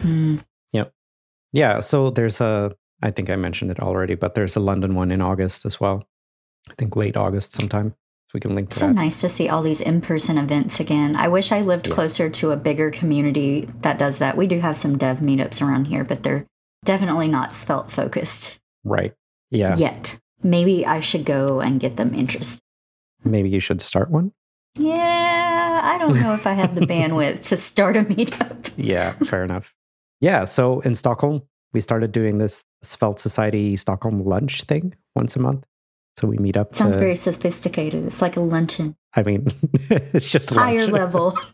[0.00, 0.44] Mm.
[0.72, 0.92] Yep.
[1.52, 1.80] Yeah.
[1.80, 5.22] So there's a, I think I mentioned it already, but there's a London one in
[5.22, 6.06] August as well.
[6.68, 7.94] I think late August sometime.
[8.28, 8.80] So we can link to that.
[8.80, 8.94] so that.
[8.94, 11.16] nice to see all these in person events again.
[11.16, 11.94] I wish I lived yeah.
[11.94, 14.36] closer to a bigger community that does that.
[14.36, 16.46] We do have some dev meetups around here, but they're
[16.84, 18.58] definitely not svelte focused.
[18.84, 19.14] Right.
[19.50, 19.76] Yeah.
[19.76, 22.60] Yet maybe I should go and get them interested.
[23.24, 24.32] Maybe you should start one?
[24.76, 28.72] Yeah, I don't know if I have the bandwidth to start a meetup.
[28.76, 29.74] yeah, fair enough.
[30.20, 35.40] Yeah, so in Stockholm, we started doing this Svelte Society Stockholm lunch thing once a
[35.40, 35.64] month.
[36.18, 36.74] So we meet up.
[36.74, 38.04] Sounds to, very sophisticated.
[38.04, 38.96] It's like a luncheon.
[39.14, 39.46] I mean,
[39.90, 41.38] it's just higher level.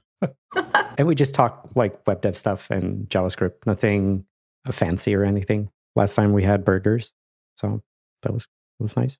[0.99, 4.25] and we just talk like web dev stuff and JavaScript, nothing
[4.71, 5.71] fancy or anything.
[5.95, 7.13] Last time we had burgers.
[7.59, 7.83] So
[8.23, 8.49] that was
[8.79, 9.19] was nice.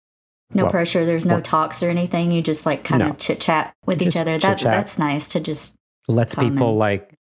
[0.55, 1.05] No well, pressure.
[1.05, 2.31] There's no talks or anything.
[2.31, 3.11] You just like kind no.
[3.11, 4.39] of chit chat with just each other.
[4.39, 5.77] That that's nice to just
[6.09, 6.79] lets people and...
[6.79, 7.15] like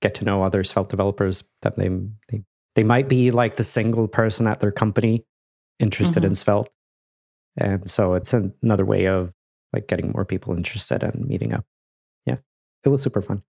[0.00, 1.88] get to know other Svelte developers that they,
[2.28, 2.42] they
[2.74, 5.24] they might be like the single person at their company
[5.78, 6.28] interested mm-hmm.
[6.28, 6.70] in Svelte,
[7.56, 9.32] and so it's another way of
[9.72, 11.64] like getting more people interested and meeting up.
[12.26, 12.36] Yeah,
[12.84, 13.42] it was super fun.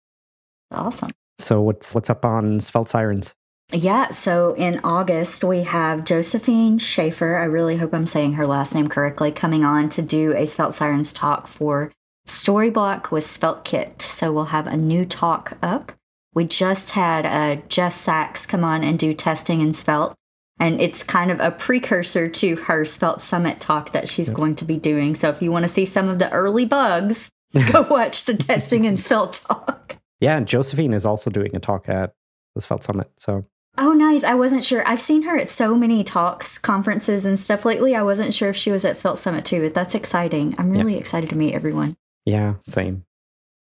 [0.72, 1.10] Awesome.
[1.38, 3.34] So what's what's up on Svelte Sirens?
[3.74, 7.38] Yeah, so in August, we have Josefine Schaefer.
[7.38, 10.74] I really hope I'm saying her last name correctly, coming on to do a Svelte
[10.74, 11.90] Sirens talk for
[12.28, 14.02] Storyblok with SvelteKit.
[14.02, 15.94] So we'll have a new talk up.
[16.34, 20.16] We just had uh, Jess Sachs come on and do testing in Svelte.
[20.60, 24.66] And it's kind of a precursor to her Svelte Summit talk that she's going to
[24.66, 25.16] be doing.
[25.16, 27.30] So if you want to see some of the early bugs,
[27.72, 29.98] go watch the testing in Svelte talk.
[30.20, 32.14] Yeah, and Josefine is also doing a talk at
[32.54, 33.12] the Svelte Summit.
[33.18, 33.46] So
[33.78, 34.24] Oh, nice.
[34.24, 34.86] I wasn't sure.
[34.86, 37.96] I've seen her at so many talks, conferences, and stuff lately.
[37.96, 40.56] I wasn't sure if she was at Svelte Summit too, but that's exciting.
[40.58, 41.00] I'm really yeah.
[41.00, 41.96] excited to meet everyone.
[42.26, 43.06] Yeah, same.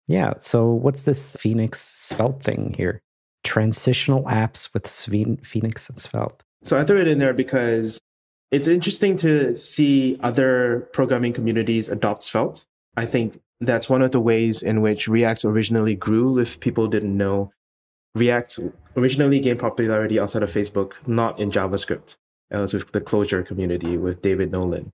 [0.07, 0.33] Yeah.
[0.39, 3.01] So, what's this Phoenix Svelte thing here?
[3.43, 6.43] Transitional apps with Phoenix and Svelte.
[6.63, 7.99] So, I threw it in there because
[8.51, 12.65] it's interesting to see other programming communities adopt Svelte.
[12.97, 17.15] I think that's one of the ways in which React originally grew if people didn't
[17.15, 17.51] know
[18.15, 18.59] React
[18.95, 22.15] originally gained popularity outside of Facebook, not in JavaScript.
[22.49, 24.91] It was with the Clojure community with David Nolen.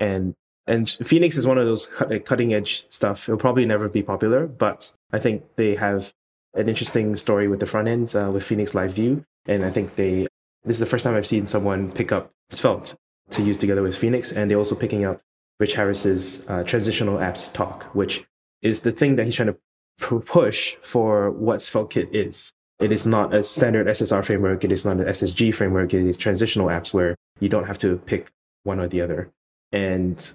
[0.00, 0.34] And
[0.68, 1.90] And Phoenix is one of those
[2.26, 3.26] cutting edge stuff.
[3.28, 6.12] It'll probably never be popular, but I think they have
[6.54, 9.24] an interesting story with the front end uh, with Phoenix Live View.
[9.46, 10.26] And I think they,
[10.64, 12.94] this is the first time I've seen someone pick up Svelte
[13.30, 14.30] to use together with Phoenix.
[14.30, 15.22] And they're also picking up
[15.58, 18.26] Rich Harris's uh, transitional apps talk, which
[18.60, 22.52] is the thing that he's trying to push for what SvelteKit is.
[22.78, 24.64] It is not a standard SSR framework.
[24.64, 25.94] It is not an SSG framework.
[25.94, 28.30] It is transitional apps where you don't have to pick
[28.64, 29.30] one or the other.
[29.72, 30.34] And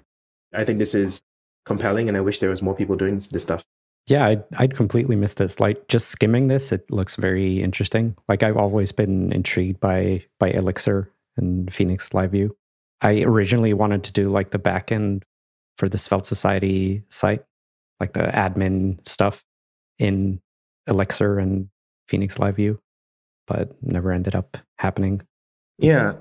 [0.54, 1.22] I think this is
[1.64, 3.64] compelling, and I wish there was more people doing this stuff.
[4.08, 5.60] Yeah, I'd, I'd completely missed this.
[5.60, 8.16] Like just skimming this, it looks very interesting.
[8.28, 12.56] Like I've always been intrigued by by Elixir and Phoenix Live View.
[13.00, 15.22] I originally wanted to do like the backend
[15.78, 17.44] for the Svelte Society site,
[17.98, 19.44] like the admin stuff
[19.98, 20.40] in
[20.86, 21.68] Elixir and
[22.08, 22.80] Phoenix Live View,
[23.46, 25.22] but never ended up happening.
[25.78, 26.14] Yeah.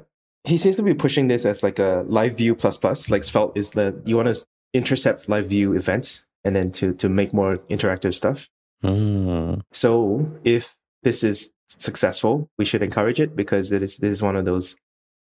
[0.43, 3.09] He seems to be pushing this as like a live view plus plus.
[3.09, 7.09] Like Svelte is the you want to intercept live view events and then to to
[7.09, 8.49] make more interactive stuff.
[8.83, 9.61] Mm.
[9.71, 14.35] So if this is successful, we should encourage it because it is this is one
[14.35, 14.75] of those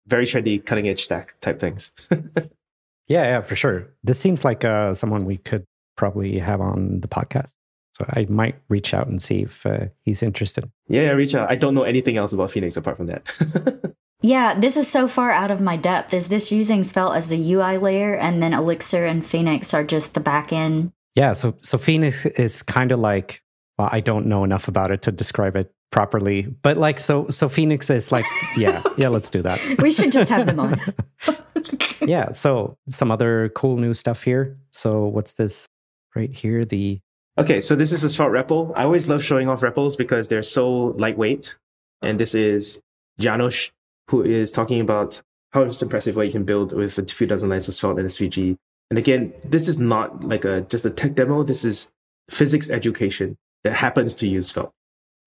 [0.07, 1.93] very trendy cutting edge stack type things.
[2.11, 3.89] yeah, yeah, for sure.
[4.03, 5.65] This seems like uh, someone we could
[5.97, 7.53] probably have on the podcast.
[7.93, 10.71] So I might reach out and see if uh, he's interested.
[10.89, 11.51] Yeah, reach out.
[11.51, 13.95] I don't know anything else about Phoenix apart from that.
[14.23, 16.13] yeah, this is so far out of my depth.
[16.13, 20.15] Is this using Svelte as the UI layer and then Elixir and Phoenix are just
[20.15, 20.93] the backend?
[21.15, 23.43] Yeah, so so Phoenix is kind of like
[23.79, 27.49] well, I don't know enough about it to describe it properly, but like so so
[27.49, 29.61] Phoenix is like yeah yeah let's do that.
[29.81, 30.81] we should just have them on.
[32.01, 34.59] yeah, so some other cool new stuff here.
[34.71, 35.67] So what's this
[36.15, 36.65] right here?
[36.65, 37.01] The
[37.39, 38.73] Okay, so this is a Svelte REPL.
[38.77, 41.57] I always love showing off REPLs because they're so lightweight.
[42.03, 42.81] And this is
[43.19, 43.71] Janos,
[44.11, 47.49] who is talking about how it's impressive what you can build with a few dozen
[47.49, 48.57] lines of Svelte and SVG.
[48.91, 51.45] And again, this is not like a just a tech demo.
[51.45, 51.91] This is
[52.29, 54.73] physics education that happens to use Svelte.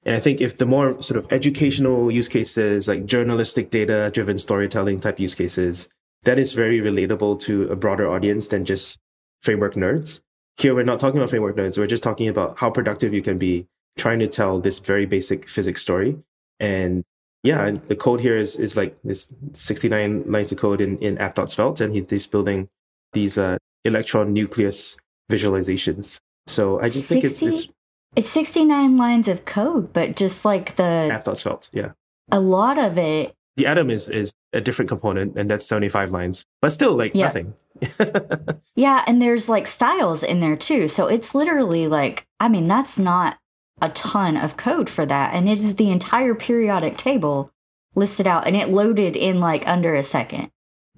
[0.06, 4.38] And I think if the more sort of educational use cases, like journalistic data driven
[4.38, 5.88] storytelling type use cases,
[6.24, 9.00] that is very relatable to a broader audience than just
[9.42, 10.22] framework nerds.
[10.58, 11.78] Here, we're not talking about framework nerds.
[11.78, 13.66] We're just talking about how productive you can be
[13.98, 16.18] trying to tell this very basic physics story.
[16.60, 17.04] And
[17.44, 21.82] yeah, the code here is, is like this 69 lines of code in, in app.svelte,
[21.82, 22.70] and he's, he's building
[23.12, 24.98] these uh, electron nucleus
[25.32, 26.20] visualizations.
[26.48, 27.74] So I just 60, think it's, it's
[28.16, 31.92] it's 69 lines of code, but just like the app.svelte, yeah.
[32.32, 36.46] A lot of it the atom is is a different component and that's 75 lines
[36.62, 37.26] but still like yeah.
[37.26, 37.54] nothing
[38.76, 42.98] yeah and there's like styles in there too so it's literally like i mean that's
[42.98, 43.38] not
[43.84, 47.52] a ton of code for that and it is the entire periodic table
[47.96, 50.50] listed out and it loaded in like under a second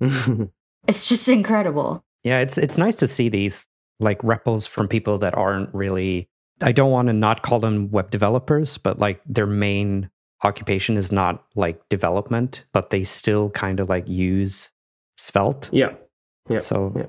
[0.88, 3.68] it's just incredible yeah it's it's nice to see these
[4.00, 6.30] like REPLs from people that aren't really
[6.62, 10.10] i don't want to not call them web developers but like their main
[10.44, 14.72] occupation is not like development, but they still kind of like use
[15.18, 15.70] Svelte.
[15.72, 15.94] Yeah.
[16.50, 16.60] Yeah.
[16.60, 17.06] So yeah.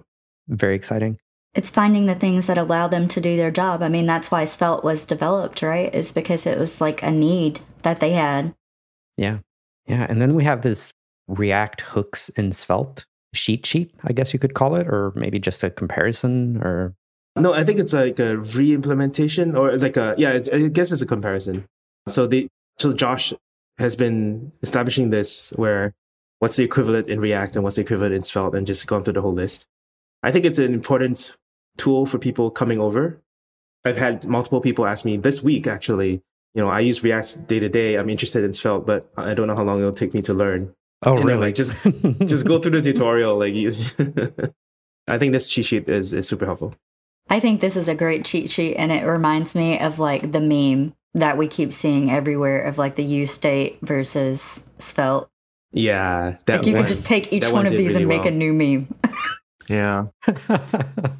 [0.48, 1.18] very exciting.
[1.56, 3.82] It's finding the things that allow them to do their job.
[3.82, 5.92] I mean, that's why Svelte was developed, right?
[5.94, 8.54] Is because it was like a need that they had.
[9.16, 9.38] Yeah.
[9.86, 10.06] Yeah.
[10.08, 10.92] And then we have this
[11.28, 15.64] React hooks in Svelte sheet sheet, I guess you could call it, or maybe just
[15.64, 16.94] a comparison or
[17.38, 20.40] no, I think it's like a re-implementation or like a yeah.
[20.52, 21.66] I guess it's a comparison.
[22.08, 23.32] So the so Josh
[23.78, 25.92] has been establishing this where
[26.38, 29.14] what's the equivalent in React and what's the equivalent in Svelte and just going through
[29.14, 29.66] the whole list.
[30.22, 31.36] I think it's an important
[31.76, 33.22] tool for people coming over.
[33.84, 36.22] I've had multiple people ask me this week actually,
[36.54, 37.96] you know, I use React day to day.
[37.96, 40.74] I'm interested in Svelte, but I don't know how long it'll take me to learn.
[41.04, 41.40] Oh, and really?
[41.40, 41.74] Like just
[42.26, 43.38] just go through the tutorial.
[43.38, 43.54] Like,
[45.08, 46.74] I think this cheat sheet is, is super helpful.
[47.28, 50.40] I think this is a great cheat sheet, and it reminds me of like the
[50.40, 55.28] meme that we keep seeing everywhere of like the useState versus Svelte.
[55.72, 58.08] Yeah, that like you one, could just take each one, one of these really and
[58.08, 58.32] make well.
[58.32, 58.94] a new meme.
[59.68, 60.06] yeah.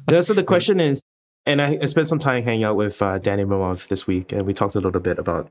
[0.09, 0.21] yeah.
[0.21, 1.01] So the question is,
[1.45, 4.43] and I, I spent some time hanging out with uh, Danny Momov this week, and
[4.43, 5.49] we talked a little bit about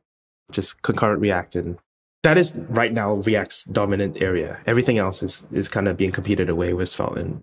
[0.52, 1.78] just concurrent React, and
[2.22, 4.58] that is right now React's dominant area.
[4.66, 7.42] Everything else is is kind of being competed away with Svelte and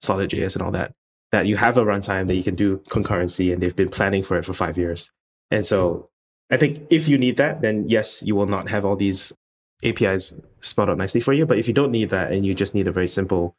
[0.00, 0.92] Solid.js and all that.
[1.32, 4.36] That you have a runtime that you can do concurrency, and they've been planning for
[4.38, 5.10] it for five years.
[5.50, 6.10] And so
[6.50, 9.32] I think if you need that, then yes, you will not have all these
[9.84, 11.46] APIs spelled out nicely for you.
[11.46, 13.56] But if you don't need that and you just need a very simple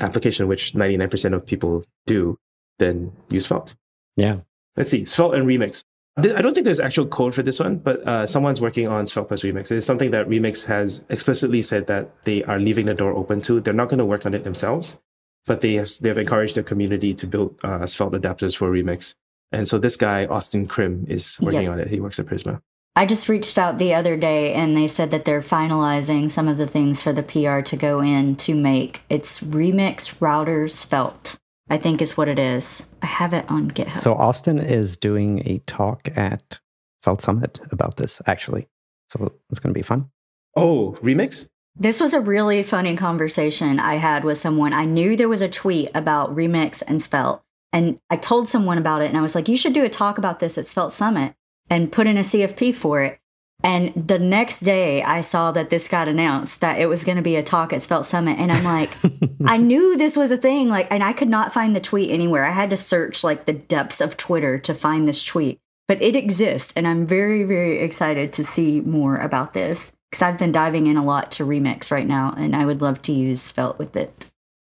[0.00, 2.38] application, which 99% of people do,
[2.78, 3.74] then use Svelte.
[4.16, 4.38] Yeah.
[4.76, 5.82] Let's see, Svelte and Remix.
[6.16, 9.28] I don't think there's actual code for this one, but uh, someone's working on Svelte
[9.28, 9.72] plus Remix.
[9.72, 13.60] It's something that Remix has explicitly said that they are leaving the door open to.
[13.60, 14.96] They're not going to work on it themselves,
[15.44, 19.16] but they have, they have encouraged the community to build uh, Svelte adapters for Remix.
[19.50, 21.88] And so this guy, Austin Crim, is working on it.
[21.88, 22.60] He works at Prisma.
[22.96, 26.58] I just reached out the other day and they said that they're finalizing some of
[26.58, 31.36] the things for the PR to go in to make it's remix router Svelte,
[31.68, 32.86] I think is what it is.
[33.02, 33.96] I have it on GitHub.
[33.96, 36.60] So Austin is doing a talk at
[37.02, 38.68] Svelte Summit about this actually.
[39.08, 40.10] So it's going to be fun.
[40.56, 41.48] Oh, remix?
[41.74, 44.72] This was a really funny conversation I had with someone.
[44.72, 47.42] I knew there was a tweet about remix and Svelte.
[47.72, 50.16] And I told someone about it and I was like, you should do a talk
[50.16, 51.34] about this at Svelte Summit
[51.70, 53.18] and put in a CFP for it.
[53.62, 57.22] And the next day, I saw that this got announced that it was going to
[57.22, 58.38] be a talk at Svelte Summit.
[58.38, 58.90] And I'm like,
[59.46, 60.68] I knew this was a thing.
[60.68, 62.44] Like, and I could not find the tweet anywhere.
[62.44, 66.14] I had to search like the depths of Twitter to find this tweet, but it
[66.14, 66.74] exists.
[66.76, 70.98] And I'm very, very excited to see more about this because I've been diving in
[70.98, 72.34] a lot to Remix right now.
[72.36, 74.30] And I would love to use Svelte with it.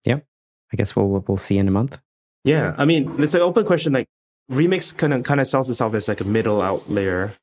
[0.05, 0.19] Yeah.
[0.71, 2.01] I guess we'll, we'll see in a month.
[2.47, 3.91] Yeah, I mean, it's an open question.
[3.91, 4.07] Like
[4.51, 7.33] Remix kind of kind of sells itself as like a middle out layer.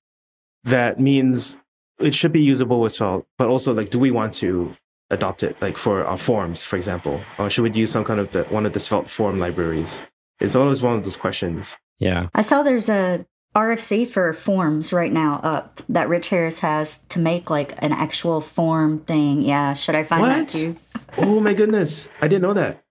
[0.64, 1.58] That means
[1.98, 4.74] it should be usable with Svelte, but also like, do we want to
[5.10, 8.30] adopt it like for our forms, for example, or should we use some kind of
[8.32, 10.02] the one of the Svelte form libraries?
[10.40, 11.76] It's always one of those questions.
[11.98, 16.98] Yeah, I saw there's a RFC for forms right now up that Rich Harris has
[17.10, 19.42] to make like an actual form thing.
[19.42, 20.34] Yeah, should I find what?
[20.34, 20.76] that too?
[21.18, 22.82] oh my goodness, I didn't know that.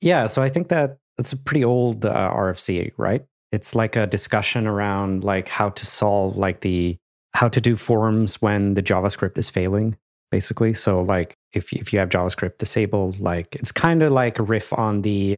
[0.00, 3.24] Yeah, so I think that it's a pretty old uh, RFC, right?
[3.52, 6.98] It's like a discussion around like how to solve like the
[7.34, 9.96] how to do forms when the JavaScript is failing,
[10.30, 10.74] basically.
[10.74, 14.72] So like if if you have JavaScript disabled, like it's kind of like a riff
[14.72, 15.36] on the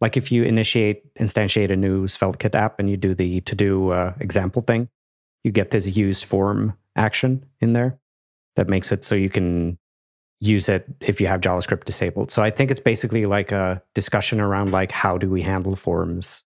[0.00, 3.90] like if you initiate instantiate a new SvelteKit app and you do the to do
[3.90, 4.88] uh, example thing,
[5.44, 7.98] you get this use form action in there
[8.56, 9.78] that makes it so you can
[10.40, 12.30] use it if you have JavaScript disabled.
[12.30, 16.44] So I think it's basically like a discussion around like how do we handle forms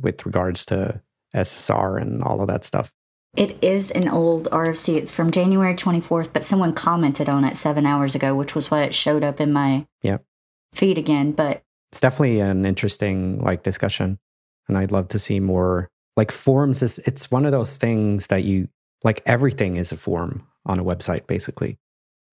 [0.00, 1.00] with regards to
[1.34, 2.92] SSR and all of that stuff.
[3.36, 4.96] It is an old RFC.
[4.96, 8.82] It's from January 24th, but someone commented on it seven hours ago, which was why
[8.82, 10.24] it showed up in my yep.
[10.72, 11.32] feed again.
[11.32, 14.18] But it's definitely an interesting like discussion.
[14.66, 18.44] And I'd love to see more like forms is it's one of those things that
[18.44, 18.68] you
[19.04, 21.78] like everything is a form on a website basically.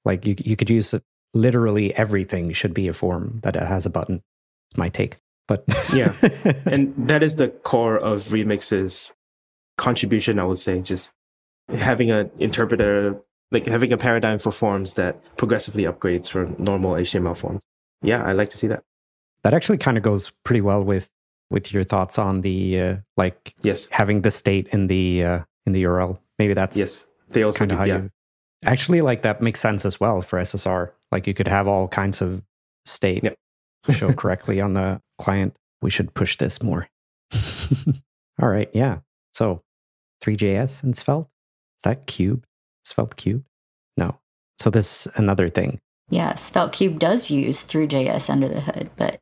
[0.05, 3.89] Like you you could use it, literally everything should be a form that has a
[3.89, 4.23] button.
[4.69, 5.17] It's my take.
[5.47, 6.13] But yeah.
[6.65, 9.13] And that is the core of remixes
[9.77, 11.13] contribution, I would say, just
[11.69, 17.37] having an interpreter, like having a paradigm for forms that progressively upgrades from normal HTML
[17.37, 17.63] forms.
[18.01, 18.83] Yeah, I like to see that.
[19.43, 21.09] That actually kind of goes pretty well with
[21.51, 25.73] with your thoughts on the uh, like yes having the state in the uh, in
[25.73, 26.19] the URL.
[26.39, 27.05] Maybe that's yes.
[27.29, 27.97] They also kind of do, how yeah.
[27.97, 28.11] you
[28.63, 30.91] actually like that makes sense as well for SSR.
[31.11, 32.43] Like you could have all kinds of
[32.85, 33.35] state Yep.
[33.91, 35.55] Show correctly on the client.
[35.81, 36.87] We should push this more.
[38.41, 38.99] all right, yeah.
[39.33, 39.61] So
[40.21, 41.27] Three.js and Svelte.
[41.79, 42.45] Is that Cubed?
[42.83, 43.45] Svelte Cubed?
[43.97, 44.17] No.
[44.59, 45.79] So this is another thing.
[46.09, 49.19] yeah, Svelte Cubed does use Three.js under the hood, but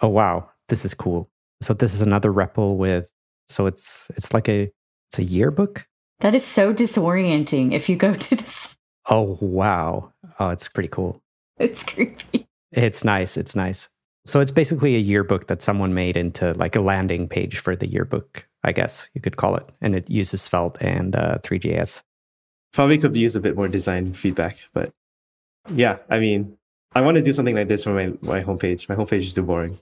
[0.00, 1.28] Oh wow, this is cool.
[1.60, 3.10] So this is another REPL with
[3.48, 4.70] so it's it's like a
[5.10, 5.86] it's a yearbook.
[6.20, 8.76] that is so disorienting if you go to this.
[9.10, 10.12] Oh wow.
[10.38, 11.20] Oh, it's pretty cool.
[11.58, 12.46] It's creepy.
[12.70, 13.36] It's nice.
[13.36, 13.88] It's nice.
[14.28, 17.88] So it's basically a yearbook that someone made into like a landing page for the
[17.88, 19.66] yearbook, I guess you could call it.
[19.80, 22.02] And it uses Svelte and uh, Three.js.
[22.74, 24.92] Probably could use a bit more design feedback, but
[25.74, 26.58] yeah, I mean,
[26.94, 28.86] I want to do something like this for my, my homepage.
[28.86, 29.78] My homepage is too boring.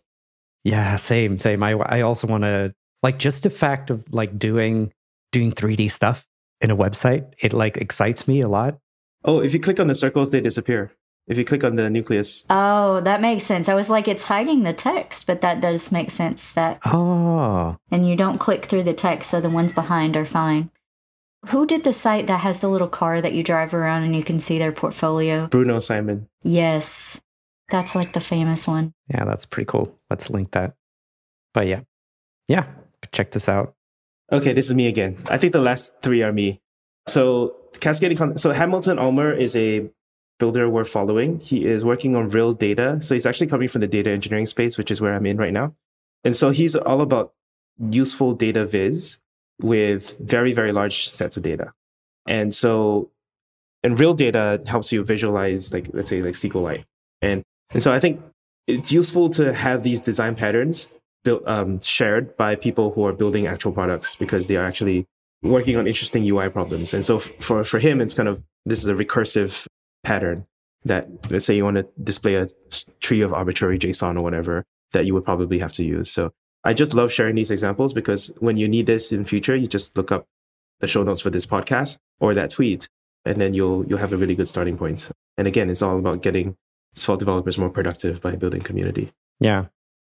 [0.62, 1.64] Yeah, same, same.
[1.64, 4.92] I I also want to like just the fact of like doing
[5.32, 6.26] doing 3D stuff
[6.60, 7.32] in a website.
[7.40, 8.78] It like excites me a lot.
[9.24, 10.92] Oh, if you click on the circles, they disappear.
[11.28, 13.68] If you click on the nucleus, Oh, that makes sense.
[13.68, 18.08] I was like, it's hiding the text, but that does make sense that, Oh, and
[18.08, 20.70] you don't click through the text, so the ones behind are fine.
[21.48, 24.22] Who did the site that has the little car that you drive around and you
[24.24, 25.46] can see their portfolio?
[25.48, 26.28] Bruno Simon.
[26.42, 27.20] Yes,
[27.70, 28.92] that's like the famous one.
[29.08, 29.94] yeah, that's pretty cool.
[30.10, 30.74] Let's link that.
[31.54, 31.80] But yeah,
[32.48, 32.66] yeah,
[33.12, 33.74] check this out.
[34.32, 35.16] Okay, this is me again.
[35.28, 36.60] I think the last three are me.
[37.08, 38.16] So cascading.
[38.16, 39.88] Con- so Hamilton Ulmer is a
[40.38, 41.40] builder we're following.
[41.40, 42.98] He is working on Rill Data.
[43.00, 45.52] So he's actually coming from the data engineering space, which is where I'm in right
[45.52, 45.74] now.
[46.24, 47.32] And so he's all about
[47.78, 49.18] useful data viz
[49.60, 51.72] with very very large sets of data.
[52.26, 53.10] And so,
[53.82, 56.84] and Rill Data helps you visualize, like let's say like SQLite.
[57.22, 58.20] And and so I think
[58.66, 60.92] it's useful to have these design patterns
[61.24, 65.06] built um, shared by people who are building actual products because they are actually
[65.42, 66.92] working on interesting UI problems.
[66.92, 69.66] And so for for him, it's kind of this is a recursive
[70.06, 70.46] pattern
[70.84, 72.46] that let's say you want to display a
[73.00, 74.64] tree of arbitrary JSON or whatever.
[74.92, 76.08] that you would probably have to use.
[76.10, 76.32] So
[76.64, 79.96] I just love sharing these examples because when you need this in future, you just
[79.96, 80.24] look up
[80.80, 82.88] the show notes for this podcast or that tweet,
[83.24, 85.10] and then you'll you'll have a really good starting point.
[85.36, 86.56] And again, it's all about getting
[86.94, 89.12] Svelte developers more productive by building community.
[89.40, 89.66] Yeah.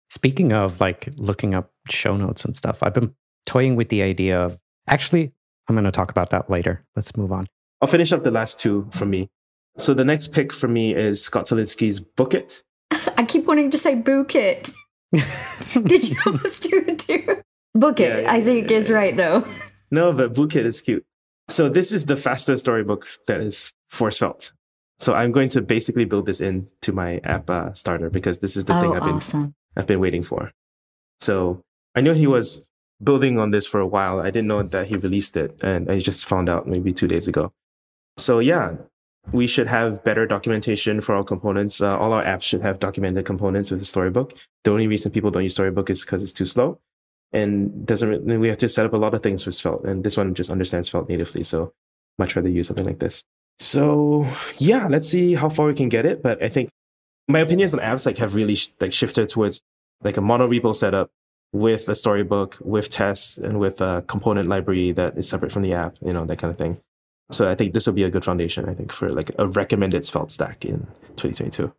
[0.10, 3.16] Speaking of like looking up show notes and stuff, I've been
[3.46, 5.32] toying with the idea of actually,
[5.68, 6.84] I'm going to talk about that later.
[6.96, 7.48] Let's move on.
[7.82, 9.30] I'll finish up the last two from me.
[9.78, 12.64] So the next pick for me is Scott Tolinski's Book It.
[12.92, 14.72] I keep wanting to say Book It.
[15.84, 17.42] Did you almost do it too?
[17.74, 19.46] Book It, Yeah, yeah, I think, yeah, is right though.
[19.92, 21.06] No, but Book It is cute.
[21.50, 24.52] So this is the fastest storybook that is for Svelte.
[25.00, 28.66] So I'm going to basically build this into my app uh, starter because this is
[28.66, 29.54] the thing oh, I've been.
[29.76, 30.52] I've been waiting for.
[31.20, 31.62] So
[31.96, 32.62] I knew he was
[33.04, 34.22] building on this for a while.
[34.22, 37.28] I didn't know that he released it, and I just found out maybe two days
[37.28, 37.52] ago.
[38.18, 38.76] So yeah,
[39.32, 41.82] we should have better documentation for our components.
[41.82, 44.38] Uh, all our apps should have documented components with the Storybook.
[44.64, 46.80] The only reason people don't use Storybook is because it's too slow,
[47.34, 48.26] and doesn't.
[48.26, 50.34] Re- we have to set up a lot of things with Svelte, and this one
[50.34, 51.44] just understands Svelte natively.
[51.44, 51.74] So
[52.18, 53.24] much rather use something like this.
[53.60, 56.22] So yeah, let's see how far we can get it.
[56.22, 56.70] But I think
[57.28, 59.62] my opinions on apps like have really sh- like shifted towards
[60.04, 61.10] like a mono repo setup
[61.52, 65.74] with a storybook, with tests, and with a component library that is separate from the
[65.74, 66.78] app, you know, that kind of thing.
[67.32, 70.06] So I think this will be a good foundation, I think, for like a recommended
[70.06, 71.74] Svelte stack in 2022.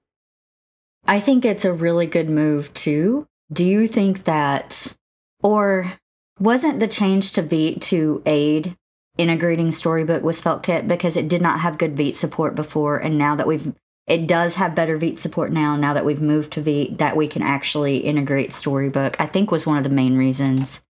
[1.06, 3.28] I think it's a really good move too.
[3.52, 4.96] Do you think that,
[5.42, 5.92] or
[6.40, 8.76] wasn't the change to Vite to aid
[9.16, 13.36] integrating Storybook with SvelteKit because it did not have good Vite support before, and now
[13.36, 13.72] that we've
[14.06, 15.76] it does have better Vite support now.
[15.76, 19.20] Now that we've moved to Vite, that we can actually integrate Storybook.
[19.20, 20.82] I think was one of the main reasons.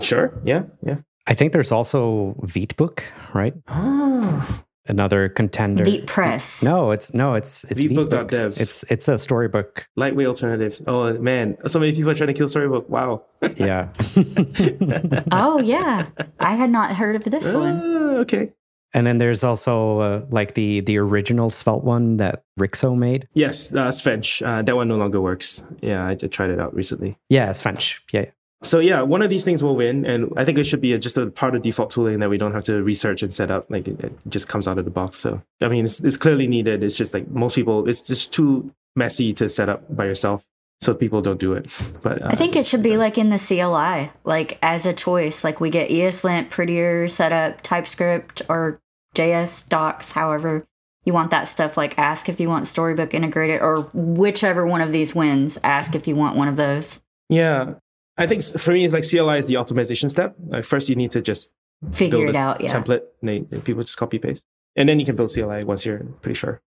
[0.00, 0.38] Sure.
[0.44, 0.64] Yeah.
[0.82, 0.98] Yeah.
[1.28, 3.00] I think there's also Vitebook,
[3.34, 3.54] right?
[3.68, 4.62] Oh.
[4.86, 5.84] Another contender.
[5.84, 6.62] VitePress.
[6.64, 8.30] No, it's no, it's it's Vitebook.dev.
[8.54, 8.60] Vitebook.
[8.60, 9.86] It's it's a storybook.
[9.96, 10.80] Lightweight alternative.
[10.86, 12.88] Oh man, so many people are trying to kill Storybook.
[12.88, 13.24] Wow.
[13.56, 13.90] Yeah.
[15.30, 16.06] Oh yeah,
[16.40, 17.80] I had not heard of this one.
[17.84, 18.52] Ah, okay.
[18.94, 23.28] and then there's also uh, like the the original Svelte one that Rixo made.
[23.34, 24.40] Yes, uh, Svench.
[24.40, 25.62] Uh, that one no longer works.
[25.82, 27.18] Yeah, I, I tried it out recently.
[27.28, 28.00] Yeah, Svench.
[28.12, 28.24] Yeah.
[28.62, 30.98] So yeah, one of these things will win, and I think it should be a,
[30.98, 33.70] just a part of default tooling that we don't have to research and set up.
[33.70, 35.16] Like it, it just comes out of the box.
[35.16, 36.82] So I mean, it's, it's clearly needed.
[36.82, 40.42] It's just like most people, it's just too messy to set up by yourself,
[40.80, 41.68] so people don't do it.
[42.02, 45.44] But uh, I think it should be like in the CLI, like as a choice.
[45.44, 48.80] Like we get ESLint, prettier setup, TypeScript, or
[49.14, 50.66] JS docs, however
[51.04, 51.76] you want that stuff.
[51.76, 56.08] Like ask if you want Storybook integrated, or whichever one of these wins, ask if
[56.08, 57.00] you want one of those.
[57.28, 57.74] yeah,
[58.18, 60.34] I think for me, it's like CLI is the optimization step.
[60.48, 61.52] Like first, you need to just
[61.92, 62.60] Figure build it out.
[62.60, 62.68] Yeah.
[62.68, 64.44] template, and they, and people just copy paste,
[64.74, 66.60] and then you can build CLI once you're pretty sure.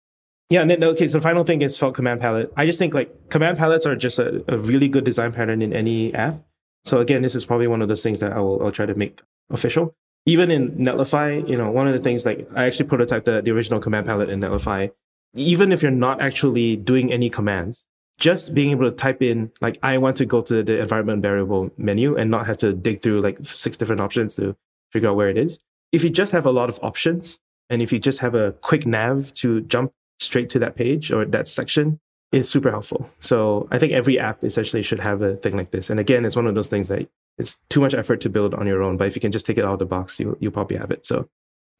[0.50, 2.52] Yeah, and then okay, so the final thing is Svelte command palette.
[2.56, 5.72] I just think like command palettes are just a, a really good design pattern in
[5.72, 6.42] any app.
[6.84, 8.94] So again, this is probably one of those things that I will I'll try to
[8.94, 9.20] make
[9.50, 9.94] official.
[10.26, 13.50] Even in Netlify, you know, one of the things like I actually prototyped the, the
[13.50, 14.90] original command palette in Netlify.
[15.34, 17.86] Even if you're not actually doing any commands,
[18.18, 21.70] just being able to type in like I want to go to the environment variable
[21.76, 24.56] menu and not have to dig through like six different options to
[24.92, 25.60] figure out where it is.
[25.92, 27.38] If you just have a lot of options
[27.70, 31.24] and if you just have a quick nav to jump straight to that page or
[31.24, 32.00] that section,
[32.32, 33.08] it's super helpful.
[33.20, 35.88] So I think every app essentially should have a thing like this.
[35.88, 37.08] And again, it's one of those things that
[37.38, 38.96] it's too much effort to build on your own.
[38.96, 40.90] But if you can just take it out of the box, you you'll probably have
[40.90, 41.06] it.
[41.06, 41.28] So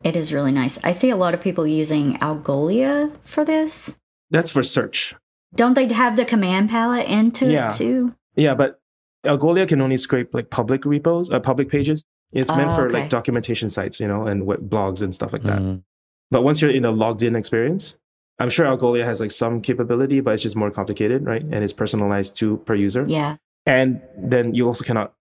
[0.05, 0.79] It is really nice.
[0.85, 3.99] I see a lot of people using Algolia for this.
[4.31, 5.15] that's for search.
[5.55, 7.67] Don't they have the command palette into Yeah.
[7.67, 8.15] it too?
[8.37, 8.81] Yeah, but
[9.27, 12.05] Algolia can only scrape like public repos, uh, public pages.
[12.33, 13.01] It's meant Oh, for okay.
[13.01, 15.61] like documentation sites, you know, and web blogs and stuff like that.
[15.63, 15.83] Mhm.
[16.31, 17.97] But once you're in a logged in experience,
[18.39, 21.43] I'm sure Algolia has like some capability, but it's just more complicated, right?
[21.43, 23.05] And it's personalized to per user.
[23.09, 23.37] Yeah.
[23.67, 25.15] And then you also cannot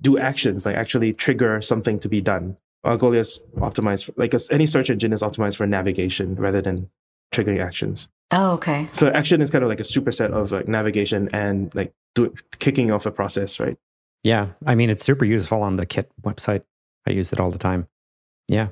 [0.00, 2.56] do actions, like actually trigger something to be done.
[2.84, 6.90] Algolia is optimized, for, like a- any search engine is optimized for navigation rather than
[7.32, 8.08] triggering actions.
[8.30, 8.88] Oh, okay.
[8.92, 12.90] So action is kind of like a superset of like navigation and like do, kicking
[12.90, 13.76] off a process, right?
[14.22, 14.48] Yeah.
[14.66, 16.62] I mean, it's super useful on the Kit website.
[17.06, 17.88] I use it all the time.
[18.48, 18.68] Yeah.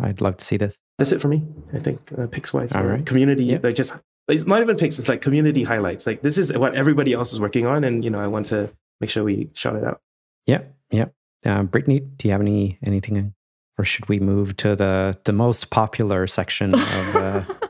[0.00, 0.80] I'd love to see this.
[0.98, 1.42] That's it for me.
[1.72, 2.72] I think uh, picks wise.
[2.74, 3.02] All Uh.
[3.04, 3.64] Community, Yep.
[3.64, 3.94] like just
[4.28, 4.98] it's not even picks.
[4.98, 6.06] It's like community highlights.
[6.06, 8.70] Like this is what everybody else is working on, and you know I want to
[9.00, 10.00] make sure we shout it out.
[10.46, 10.62] Yeah.
[10.90, 11.06] Yeah.
[11.44, 13.34] Uh, Brittany, do you have any anything,
[13.78, 17.16] or should we move to the the most popular section of?
[17.16, 17.42] Uh,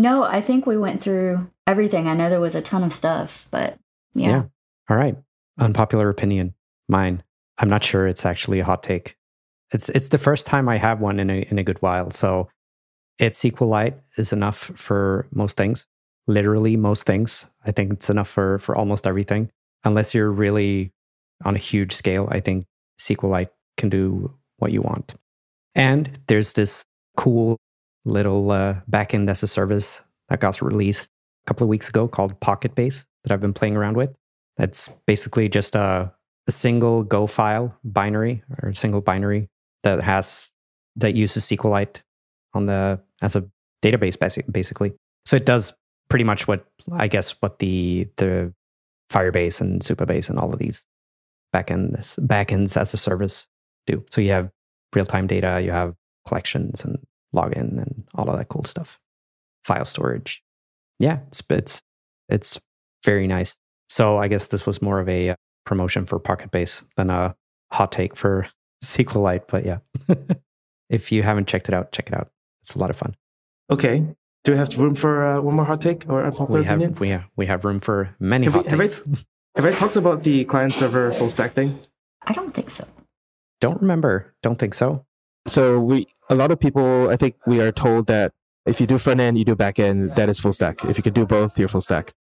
[0.00, 2.08] no, I think we went through everything.
[2.08, 3.78] I know there was a ton of stuff, but
[4.14, 4.28] yeah.
[4.28, 4.42] Yeah.
[4.88, 5.16] All right.
[5.58, 6.54] Unpopular opinion.
[6.88, 7.22] Mine.
[7.58, 9.16] I'm not sure it's actually a hot take.
[9.72, 12.10] It's it's the first time I have one in a in a good while.
[12.10, 12.48] So
[13.18, 15.86] it's SQLite is enough for most things.
[16.26, 17.46] Literally most things.
[17.66, 19.50] I think it's enough for for almost everything.
[19.84, 20.92] unless you're really
[21.44, 22.66] on a huge scale, I think
[23.00, 25.14] SQLite can do what you want.
[25.74, 26.84] And there's this
[27.16, 27.56] cool
[28.04, 31.10] little uh, backend as a service that got released
[31.44, 34.14] a couple of weeks ago called PocketBase that I've been playing around with.
[34.56, 36.12] That's basically just a,
[36.46, 39.48] a single Go file binary or single binary
[39.82, 40.52] that has
[40.96, 42.02] that uses SQLite
[42.54, 43.48] on the as a
[43.82, 44.18] database
[44.50, 44.92] basically.
[45.24, 45.72] So it does
[46.08, 48.52] pretty much what I guess what the the
[49.10, 50.86] Firebase and Supabase and all of these
[51.54, 53.46] backends backends as a service
[53.86, 54.04] do.
[54.10, 54.50] So you have
[54.94, 55.94] real time data, you have
[56.26, 56.98] collections and
[57.34, 58.98] login and all of that cool stuff.
[59.64, 60.42] File storage.
[60.98, 61.82] Yeah, it's it's
[62.28, 62.60] it's
[63.04, 63.56] very nice.
[63.88, 65.34] So I guess this was more of a uh,
[65.66, 67.36] promotion for PocketBase than a
[67.72, 68.46] hot take for
[68.84, 69.48] SQLite.
[69.48, 69.78] But yeah,
[70.90, 72.30] if you haven't checked it out, check it out.
[72.62, 73.16] It's a lot of fun.
[73.70, 74.04] Okay.
[74.42, 76.98] Do we have room for uh, one more hot take or unpopular we have, opinion?
[76.98, 78.98] We have, we have room for many have hot we, takes.
[78.98, 79.26] Have
[79.56, 81.78] I, have I talked about the client server full stack thing?
[82.22, 82.86] I don't think so.
[83.60, 84.34] Don't remember.
[84.42, 85.04] Don't think so.
[85.46, 88.32] So we a lot of people I think we are told that
[88.66, 90.84] if you do front end, you do back end, that is full stack.
[90.84, 92.12] If you can do both, you're full stack.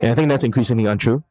[0.00, 1.24] And I think that's increasingly untrue.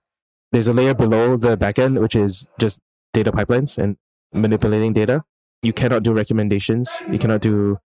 [0.51, 2.79] There's a layer below the back end, which is just
[3.13, 3.97] data pipelines and
[4.33, 5.23] manipulating data.
[5.63, 7.01] You cannot do recommendations.
[7.09, 7.79] You cannot do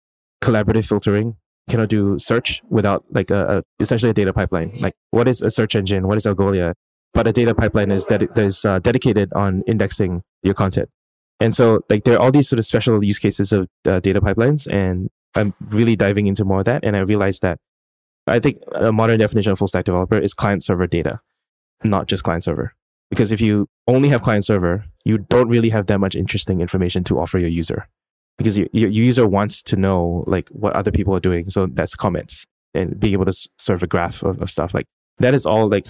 [0.43, 1.37] collaborative filtering
[1.69, 4.73] cannot do search without like a, a, essentially a data pipeline.
[4.81, 6.09] Like what is a search engine?
[6.09, 6.75] What is Algolia?
[7.15, 10.89] But a data pipeline is that is uh, dedicated on indexing your content.
[11.41, 14.21] And so like there are all these sort of special use cases of uh, data
[14.21, 16.85] pipelines, and I'm really diving into more of that.
[16.85, 17.59] And I realized that
[18.27, 21.21] I think a modern definition of full stack developer is client server data,
[21.85, 22.75] not just client server.
[23.11, 27.05] Because if you only have client server, you don't really have that much interesting information
[27.05, 27.89] to offer your user
[28.37, 31.51] because your, user wants to know like what other people are doing.
[31.51, 34.87] So that's comments and being able to serve a graph of, of stuff like
[35.19, 35.87] that is all like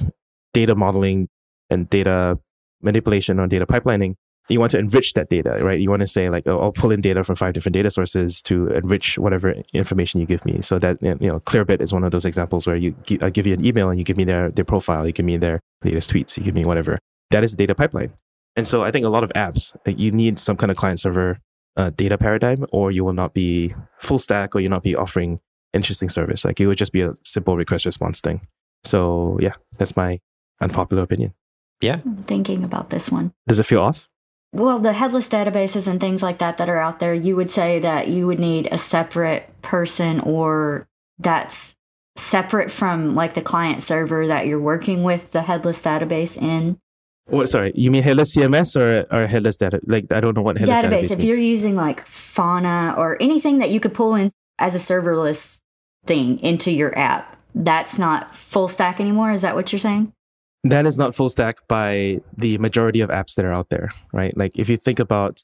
[0.54, 1.28] data modeling
[1.70, 2.38] and data
[2.80, 4.14] manipulation or data pipelining.
[4.48, 5.78] You want to enrich that data, right?
[5.78, 8.40] You want to say like, oh, I'll pull in data from five different data sources
[8.42, 10.62] to enrich whatever information you give me.
[10.62, 13.54] So that you know, Clearbit is one of those examples where you I give you
[13.54, 16.36] an email and you give me their their profile, you give me their latest tweets,
[16.36, 16.98] you give me whatever.
[17.30, 18.14] That is data pipeline.
[18.56, 21.38] And so I think a lot of apps, you need some kind of client server
[21.76, 25.40] uh, data paradigm, or you will not be full stack, or you'll not be offering
[25.72, 26.44] interesting service.
[26.44, 28.40] Like it would just be a simple request response thing.
[28.84, 30.20] So yeah, that's my
[30.60, 31.34] unpopular opinion.
[31.80, 33.32] Yeah, I'm thinking about this one.
[33.46, 34.08] Does it feel off?
[34.52, 37.78] Well, the headless databases and things like that that are out there, you would say
[37.80, 40.86] that you would need a separate person or
[41.18, 41.76] that's
[42.16, 46.78] separate from like the client server that you're working with the headless database in
[47.28, 47.48] what?
[47.48, 49.80] Sorry, you mean headless CMS or or headless data?
[49.86, 50.90] Like I don't know what headless database.
[50.90, 51.24] database if means.
[51.24, 55.60] you're using like Fauna or anything that you could pull in as a serverless
[56.06, 59.30] thing into your app, that's not full stack anymore.
[59.30, 60.12] Is that what you're saying?
[60.64, 64.36] That is not full stack by the majority of apps that are out there, right?
[64.36, 65.42] Like if you think about,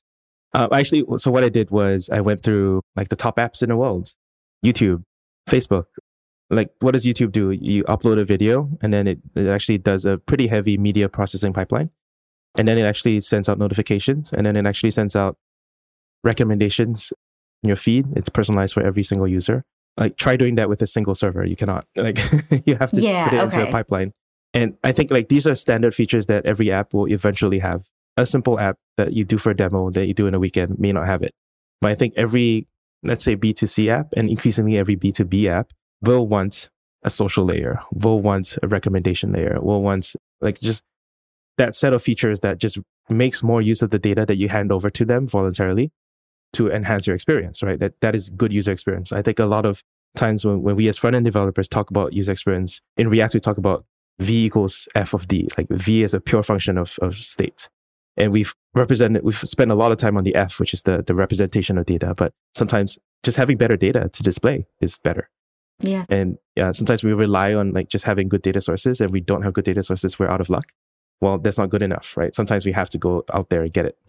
[0.54, 3.68] uh, actually, so what I did was I went through like the top apps in
[3.68, 4.10] the world,
[4.64, 5.04] YouTube,
[5.48, 5.84] Facebook,
[6.50, 7.50] like what does youtube do?
[7.50, 11.52] You upload a video and then it, it actually does a pretty heavy media processing
[11.52, 11.90] pipeline.
[12.56, 15.36] And then it actually sends out notifications and then it actually sends out
[16.22, 17.12] recommendations
[17.62, 18.06] in your feed.
[18.14, 19.64] It's personalized for every single user.
[19.96, 21.44] Like try doing that with a single server.
[21.44, 22.18] You cannot like
[22.66, 23.60] you have to yeah, put it okay.
[23.60, 24.12] into a pipeline
[24.54, 27.82] and i think like these are standard features that every app will eventually have
[28.16, 30.78] a simple app that you do for a demo that you do in a weekend
[30.78, 31.32] may not have it
[31.80, 32.66] but i think every
[33.02, 36.68] let's say b2c app and increasingly every b2b app will want
[37.04, 40.82] a social layer, will want a recommendation layer, will want like just
[41.58, 42.78] that set of features that just
[43.08, 45.92] makes more use of the data that you hand over to them voluntarily
[46.54, 47.78] to enhance your experience, right?
[47.78, 49.12] That that is good user experience.
[49.12, 49.82] I think a lot of
[50.16, 53.40] times when, when we as front end developers talk about user experience, in React we
[53.40, 53.84] talk about
[54.18, 57.68] V equals F of D, like V is a pure function of, of state.
[58.16, 61.02] And we've represented, we've spent a lot of time on the F, which is the,
[61.02, 65.28] the representation of data, but sometimes just having better data to display is better.
[65.80, 66.04] Yeah.
[66.08, 69.42] And yeah, sometimes we rely on like just having good data sources and we don't
[69.42, 70.72] have good data sources, we're out of luck.
[71.20, 72.34] Well, that's not good enough, right?
[72.34, 73.98] Sometimes we have to go out there and get it.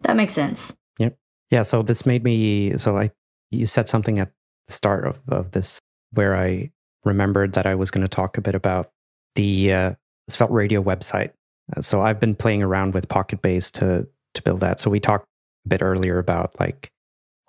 [0.00, 0.76] that makes sense.
[0.98, 1.16] Yep.
[1.50, 1.62] Yeah.
[1.62, 3.10] So this made me, so I,
[3.50, 4.32] you said something at
[4.66, 5.78] the start of, of this
[6.12, 6.70] where I
[7.04, 8.90] remembered that I was going to talk a bit about
[9.34, 9.92] the uh,
[10.28, 11.32] Svelte Radio website.
[11.76, 14.80] Uh, so I've been playing around with PocketBase to, to build that.
[14.80, 15.26] So we talked
[15.66, 16.90] a bit earlier about like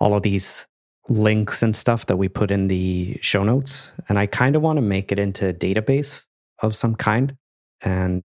[0.00, 0.66] all of these
[1.08, 3.90] links and stuff that we put in the show notes.
[4.08, 6.26] And I kind of want to make it into a database
[6.60, 7.36] of some kind.
[7.84, 8.22] And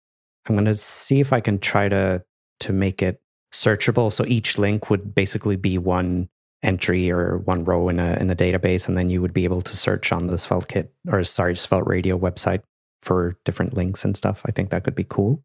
[0.48, 2.22] I'm going to see if I can try to
[2.60, 3.20] to make it
[3.52, 4.12] searchable.
[4.12, 6.28] So each link would basically be one
[6.64, 9.62] entry or one row in a in a database, and then you would be able
[9.62, 12.62] to search on the SvelteKit or sorry, Svelte Radio website
[13.02, 14.42] for different links and stuff.
[14.46, 15.44] I think that could be cool.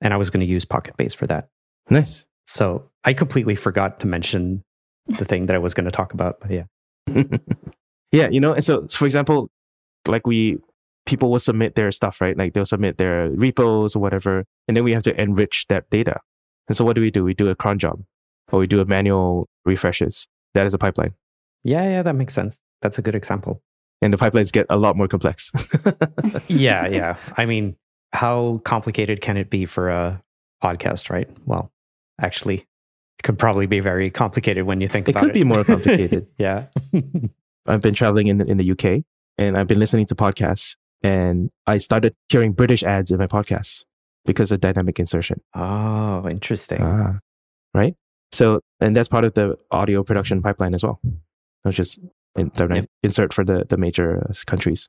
[0.00, 1.48] And I was going to use PocketBase for that.
[1.90, 2.24] Nice.
[2.46, 4.62] So I completely forgot to mention
[5.06, 6.40] the thing that I was going to talk about.
[6.40, 6.64] But yeah.
[8.12, 9.50] yeah, you know, and so for example,
[10.06, 10.58] like we
[11.06, 12.36] people will submit their stuff, right?
[12.36, 16.20] Like they'll submit their repos or whatever, and then we have to enrich that data.
[16.68, 17.24] And so what do we do?
[17.24, 18.04] We do a cron job
[18.52, 20.26] or we do a manual refreshes.
[20.54, 21.14] That is a pipeline.
[21.64, 22.60] Yeah, yeah, that makes sense.
[22.82, 23.62] That's a good example.
[24.02, 25.52] And the pipelines get a lot more complex.
[26.48, 27.16] yeah, yeah.
[27.36, 27.76] I mean,
[28.12, 30.22] how complicated can it be for a
[30.62, 31.28] podcast, right?
[31.44, 31.70] Well,
[32.20, 32.66] actually,
[33.18, 35.26] it could probably be very complicated when you think it about it.
[35.26, 35.28] it.
[35.28, 36.26] Could be more complicated.
[36.38, 36.66] yeah.
[37.66, 39.04] I've been traveling in in the UK
[39.36, 43.84] and I've been listening to podcasts and I started hearing British ads in my podcasts
[44.24, 45.40] because of dynamic insertion.
[45.54, 46.80] oh, interesting.
[46.82, 47.18] Ah,
[47.74, 47.94] right.
[48.32, 51.00] So, and that's part of the audio production pipeline as well.
[51.64, 52.00] Not just
[52.36, 52.86] in, the Yep.
[53.02, 54.88] insert for the the major uh, countries.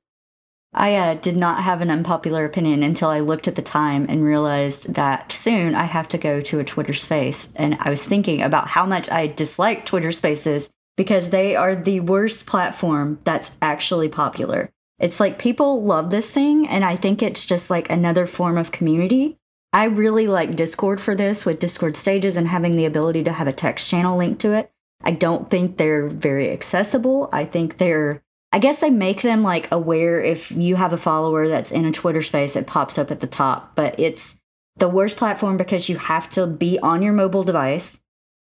[0.74, 4.24] I uh, did not have an unpopular opinion until I looked at the time and
[4.24, 7.50] realized that soon I have to go to a Twitter space.
[7.58, 12.00] And I was thinking about how much I dislike Twitter spaces because they are the
[12.00, 14.70] worst platform that's actually popular.
[15.00, 18.72] It's like people love this thing, and I think it's just like another form of
[18.72, 19.38] community.
[19.74, 23.48] I really like Discord for this with Discord stages and having the ability to have
[23.48, 24.72] a text channel linked to it.
[25.04, 27.30] I don't think they're very accessible.
[27.32, 28.22] I think they're
[28.54, 31.92] I guess they make them like aware if you have a follower that's in a
[31.92, 33.76] Twitter space, it pops up at the top.
[33.76, 34.36] But it's
[34.76, 38.02] the worst platform because you have to be on your mobile device,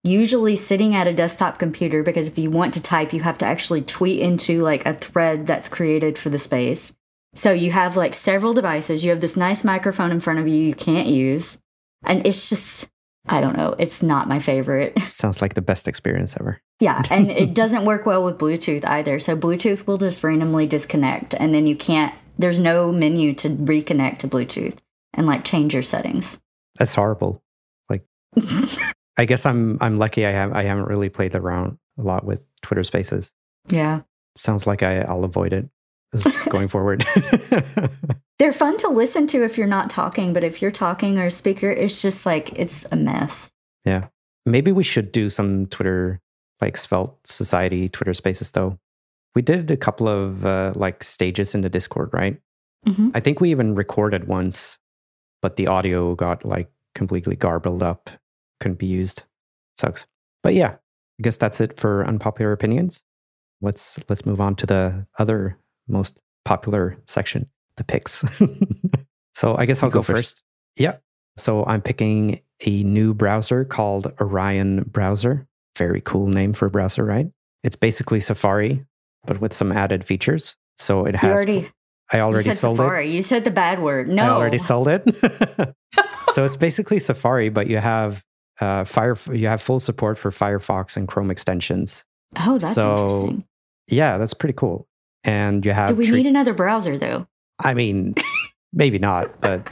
[0.03, 3.47] usually sitting at a desktop computer, because if you want to type, you have to
[3.47, 6.95] actually tweet into like a thread that's created for the space.
[7.35, 9.05] So you have like several devices.
[9.05, 11.61] You have this nice microphone in front of you you can't use.
[12.05, 12.89] And it's just,
[13.27, 14.99] I don't know, it's not my favorite.
[15.07, 16.61] Sounds like the best experience ever.
[16.81, 19.19] Yeah, and it doesn't work well with Bluetooth either.
[19.21, 22.15] So Bluetooth will just randomly disconnect, and then you can't.
[22.39, 24.79] There's no menu to reconnect to Bluetooth
[25.13, 26.41] and like change your settings.
[26.79, 27.43] That's horrible.
[27.91, 28.07] Like,
[29.19, 30.25] I guess I'm I'm lucky.
[30.25, 33.35] I have I haven't really played around a lot with Twitter Spaces.
[33.69, 34.01] yeah,
[34.37, 35.69] Sounds like I, I'll avoid it
[36.49, 37.05] going forward.
[38.39, 41.31] they're fun to listen to if you're not talking, but if you're talking or a
[41.31, 43.53] speaker, it's just like it's a mess.
[43.85, 44.09] yeah,
[44.47, 46.21] maybe we should do some Twitter
[46.61, 48.79] like Svelte Society Twitter Spaces though.
[49.35, 52.41] We did a couple of uh, like stages in the Discord, right?
[52.87, 53.13] Mhm.
[53.15, 54.79] I think we even recorded once,
[55.43, 58.11] but the audio got like completely garbled up,
[58.59, 59.23] couldn't be used.
[59.79, 60.07] Sucks.
[60.43, 63.05] But yeah, I guess that's it for unpopular opinions.
[63.63, 65.59] Let's let's move on to the other
[65.91, 68.25] most popular section, the picks.
[69.35, 70.43] so I guess I'll go go, first.
[70.77, 70.97] Yeah.
[71.37, 75.47] So I'm picking a new browser called Orion Browser.
[75.77, 77.29] Very cool name for a browser, right?
[77.63, 78.85] It's basically Safari,
[79.25, 80.57] but with some added features.
[80.79, 81.37] So it You has.
[81.37, 81.71] already,
[82.13, 82.83] I you already said sold it.
[82.83, 83.15] Safari.
[83.15, 84.09] You said the bad word.
[84.09, 85.03] No, I already sold it.
[86.35, 88.23] so it's basically Safari, but you have
[88.61, 89.17] uh, Fire.
[89.33, 92.05] You have full support for Firefox and Chrome extensions.
[92.39, 93.45] Oh, that's So, interesting.
[93.89, 94.87] Yeah, that's pretty cool.
[95.25, 95.89] And you have.
[95.89, 97.27] Do we tre- need another browser though?
[97.59, 98.15] I mean,
[98.73, 99.69] maybe not, but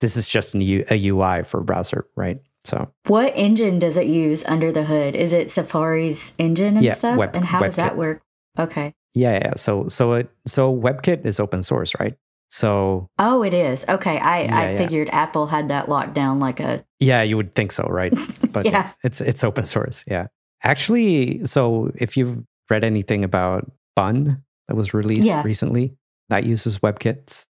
[0.00, 2.38] this is just an U- a UI for a browser, right?
[2.64, 5.16] So What engine does it use under the hood?
[5.16, 7.16] Is it Safari's engine and Yeah, stuff?
[7.18, 8.20] Web- and how does that work?
[8.58, 8.92] Okay.
[9.14, 9.54] yeah, yeah.
[9.56, 12.16] So so it so WebKit is open source, right?
[12.50, 13.86] So Oh, it is.
[13.88, 14.18] Okay.
[14.18, 14.76] I, Yeah, I yeah.
[14.78, 16.84] figured Apple had that locked down like a.
[16.98, 18.12] Yeah, you would think so, right?
[18.52, 18.90] But Yeah.
[19.04, 20.04] it's it's open source.
[20.06, 20.26] Yeah,
[20.62, 25.42] actually, so if you've read anything about Bun that was released Yeah.
[25.42, 25.96] recently,
[26.28, 27.48] that uses WebKit's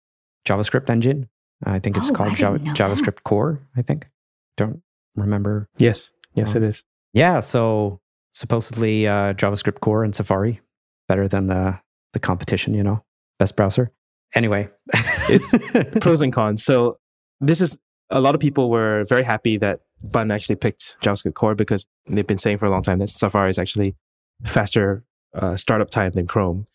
[0.46, 1.28] JavaScript engine.
[1.64, 2.76] I think it's Oh, called Java, know that.
[2.76, 3.66] JavaScript Core.
[3.74, 4.06] I think.
[4.58, 4.82] Don't
[5.16, 5.66] remember.
[5.78, 6.58] Yes, yes, Oh.
[6.58, 6.84] it is.
[7.14, 8.00] Yeah, so
[8.34, 10.60] supposedly uh, JavaScript Core and Safari
[11.08, 11.80] better than the
[12.12, 12.74] the competition.
[12.74, 13.02] You know,
[13.38, 13.90] best browser.
[14.34, 14.68] Anyway,
[15.30, 15.54] It's
[16.02, 16.62] Pros and cons.
[16.62, 16.98] So
[17.40, 17.78] this is
[18.10, 22.26] a lot of people were very happy that Bun actually picked JavaScript Core because they've
[22.26, 23.96] been saying for a long time that Safari is actually
[24.44, 25.02] faster
[25.34, 26.66] uh, startup time than Chrome,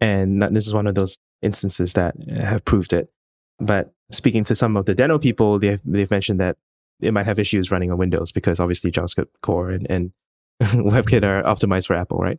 [0.00, 3.10] and this is one of those instances that have proved it.
[3.58, 6.56] But speaking to some of the Deno people, they've they've mentioned that
[7.00, 10.12] it might have issues running on Windows because obviously JavaScript Core and, and
[10.62, 12.38] WebKit are optimized for Apple, right?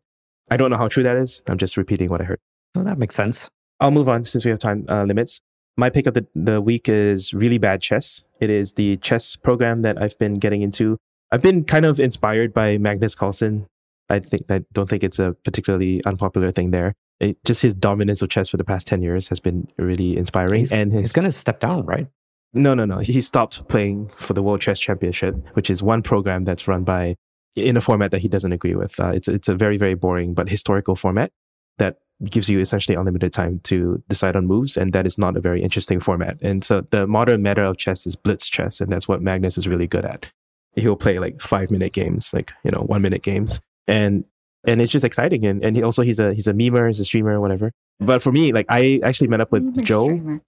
[0.51, 1.41] I don't know how true that is.
[1.47, 2.39] I'm just repeating what I heard.
[2.75, 3.49] well, that makes sense.
[3.79, 5.39] I'll move on since we have time uh, limits.
[5.77, 8.25] My pick of the, the week is Really Bad Chess.
[8.41, 10.97] It is the chess program that I've been getting into.
[11.31, 13.67] I've been kind of inspired by Magnus Carlsen.
[14.09, 16.95] I think I don't think it's a particularly unpopular thing there.
[17.19, 20.59] It, just his dominance of chess for the past 10 years has been really inspiring.
[20.59, 22.07] He's, and his he's going to step down, right?
[22.53, 22.99] no, no, no.
[22.99, 27.15] He stopped playing for the World Chess Championship, which is one program that's run by
[27.55, 28.99] in a format that he doesn't agree with.
[28.99, 31.31] Uh, it's it's a very very boring but historical format
[31.77, 35.41] that gives you essentially unlimited time to decide on moves, and that is not a
[35.41, 36.37] very interesting format.
[36.41, 39.67] And so the modern meta of chess is blitz chess, and that's what Magnus is
[39.67, 40.31] really good at.
[40.75, 44.25] He'll play like five minute games, like you know one minute games, and
[44.67, 45.45] and it's just exciting.
[45.45, 47.71] And and he also he's a he's a memer, he's a streamer, whatever.
[47.99, 50.41] But for me, like I actually met up with Memer Joe streamer.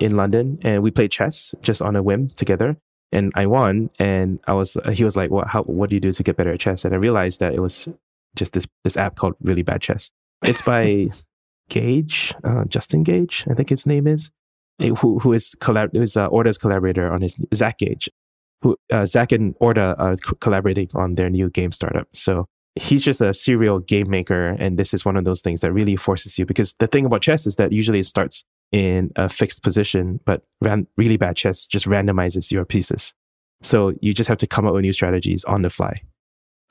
[0.00, 2.76] in London, and we played chess just on a whim together.
[3.12, 5.48] And I won, and I was he was like, "What?
[5.48, 5.62] How?
[5.62, 7.86] What do you do to get better at chess?" And I realized that it was
[8.34, 10.10] just this this app called Really Bad Chess.
[10.42, 11.08] It's by
[11.70, 14.30] Gage, uh, Justin Gage, I think his name is,
[14.80, 18.10] eh, who who is collab who is uh, Orta's collaborator on his Zach Gage,
[18.62, 22.08] who uh, Zach and Orda are co- collaborating on their new game startup.
[22.12, 22.46] So
[22.76, 25.96] he's just a serial game maker, and this is one of those things that really
[25.96, 29.62] forces you because the thing about chess is that usually it starts in a fixed
[29.62, 33.14] position, but ran, really bad chess just randomizes your pieces.
[33.62, 36.02] So you just have to come up with new strategies on the fly.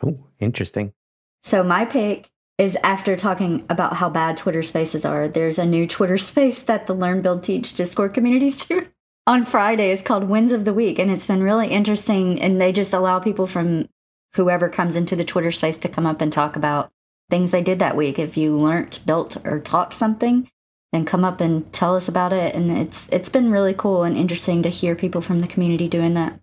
[0.05, 0.93] Oh, interesting.
[1.41, 5.87] So my pick is after talking about how bad Twitter spaces are, there's a new
[5.87, 8.87] Twitter space that the Learn Build Teach Discord communities do
[9.27, 9.91] on Friday.
[9.91, 10.99] It's called Wins of the Week.
[10.99, 12.41] And it's been really interesting.
[12.41, 13.87] And they just allow people from
[14.35, 16.91] whoever comes into the Twitter space to come up and talk about
[17.29, 18.19] things they did that week.
[18.19, 20.49] If you learnt, built, or taught something,
[20.91, 22.53] then come up and tell us about it.
[22.55, 26.13] And it's it's been really cool and interesting to hear people from the community doing
[26.15, 26.39] that.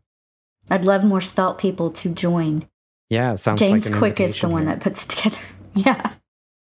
[0.70, 2.66] I'd love more Svelte people to join.
[3.08, 4.74] Yeah, sounds James like Quick is the one here.
[4.76, 5.38] that puts it together.
[5.74, 6.12] Yeah.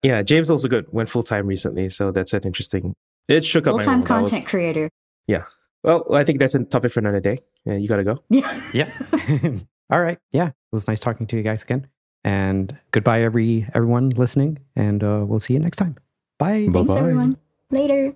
[0.04, 2.94] Yeah, James also good went full time recently, so that's an interesting.
[3.28, 3.96] It shook up Full my time.
[3.96, 4.90] I was- content creator.
[5.28, 5.46] Yeah.
[5.84, 7.40] Well, I think that's a topic for another day.
[7.66, 8.24] Yeah, you gotta go.
[8.30, 8.62] Yeah.
[8.74, 8.92] Yeah.
[9.90, 10.18] All right.
[10.34, 11.88] Yeah, was nice talking to you guys again.
[12.24, 14.60] And goodbye, every everyone listening.
[14.76, 15.98] And uh, we'll see you next time.
[16.38, 16.68] Bye.
[16.68, 16.74] Bye.
[16.74, 17.00] Thanks, Bye-bye.
[17.00, 17.38] everyone.
[17.72, 18.16] Later.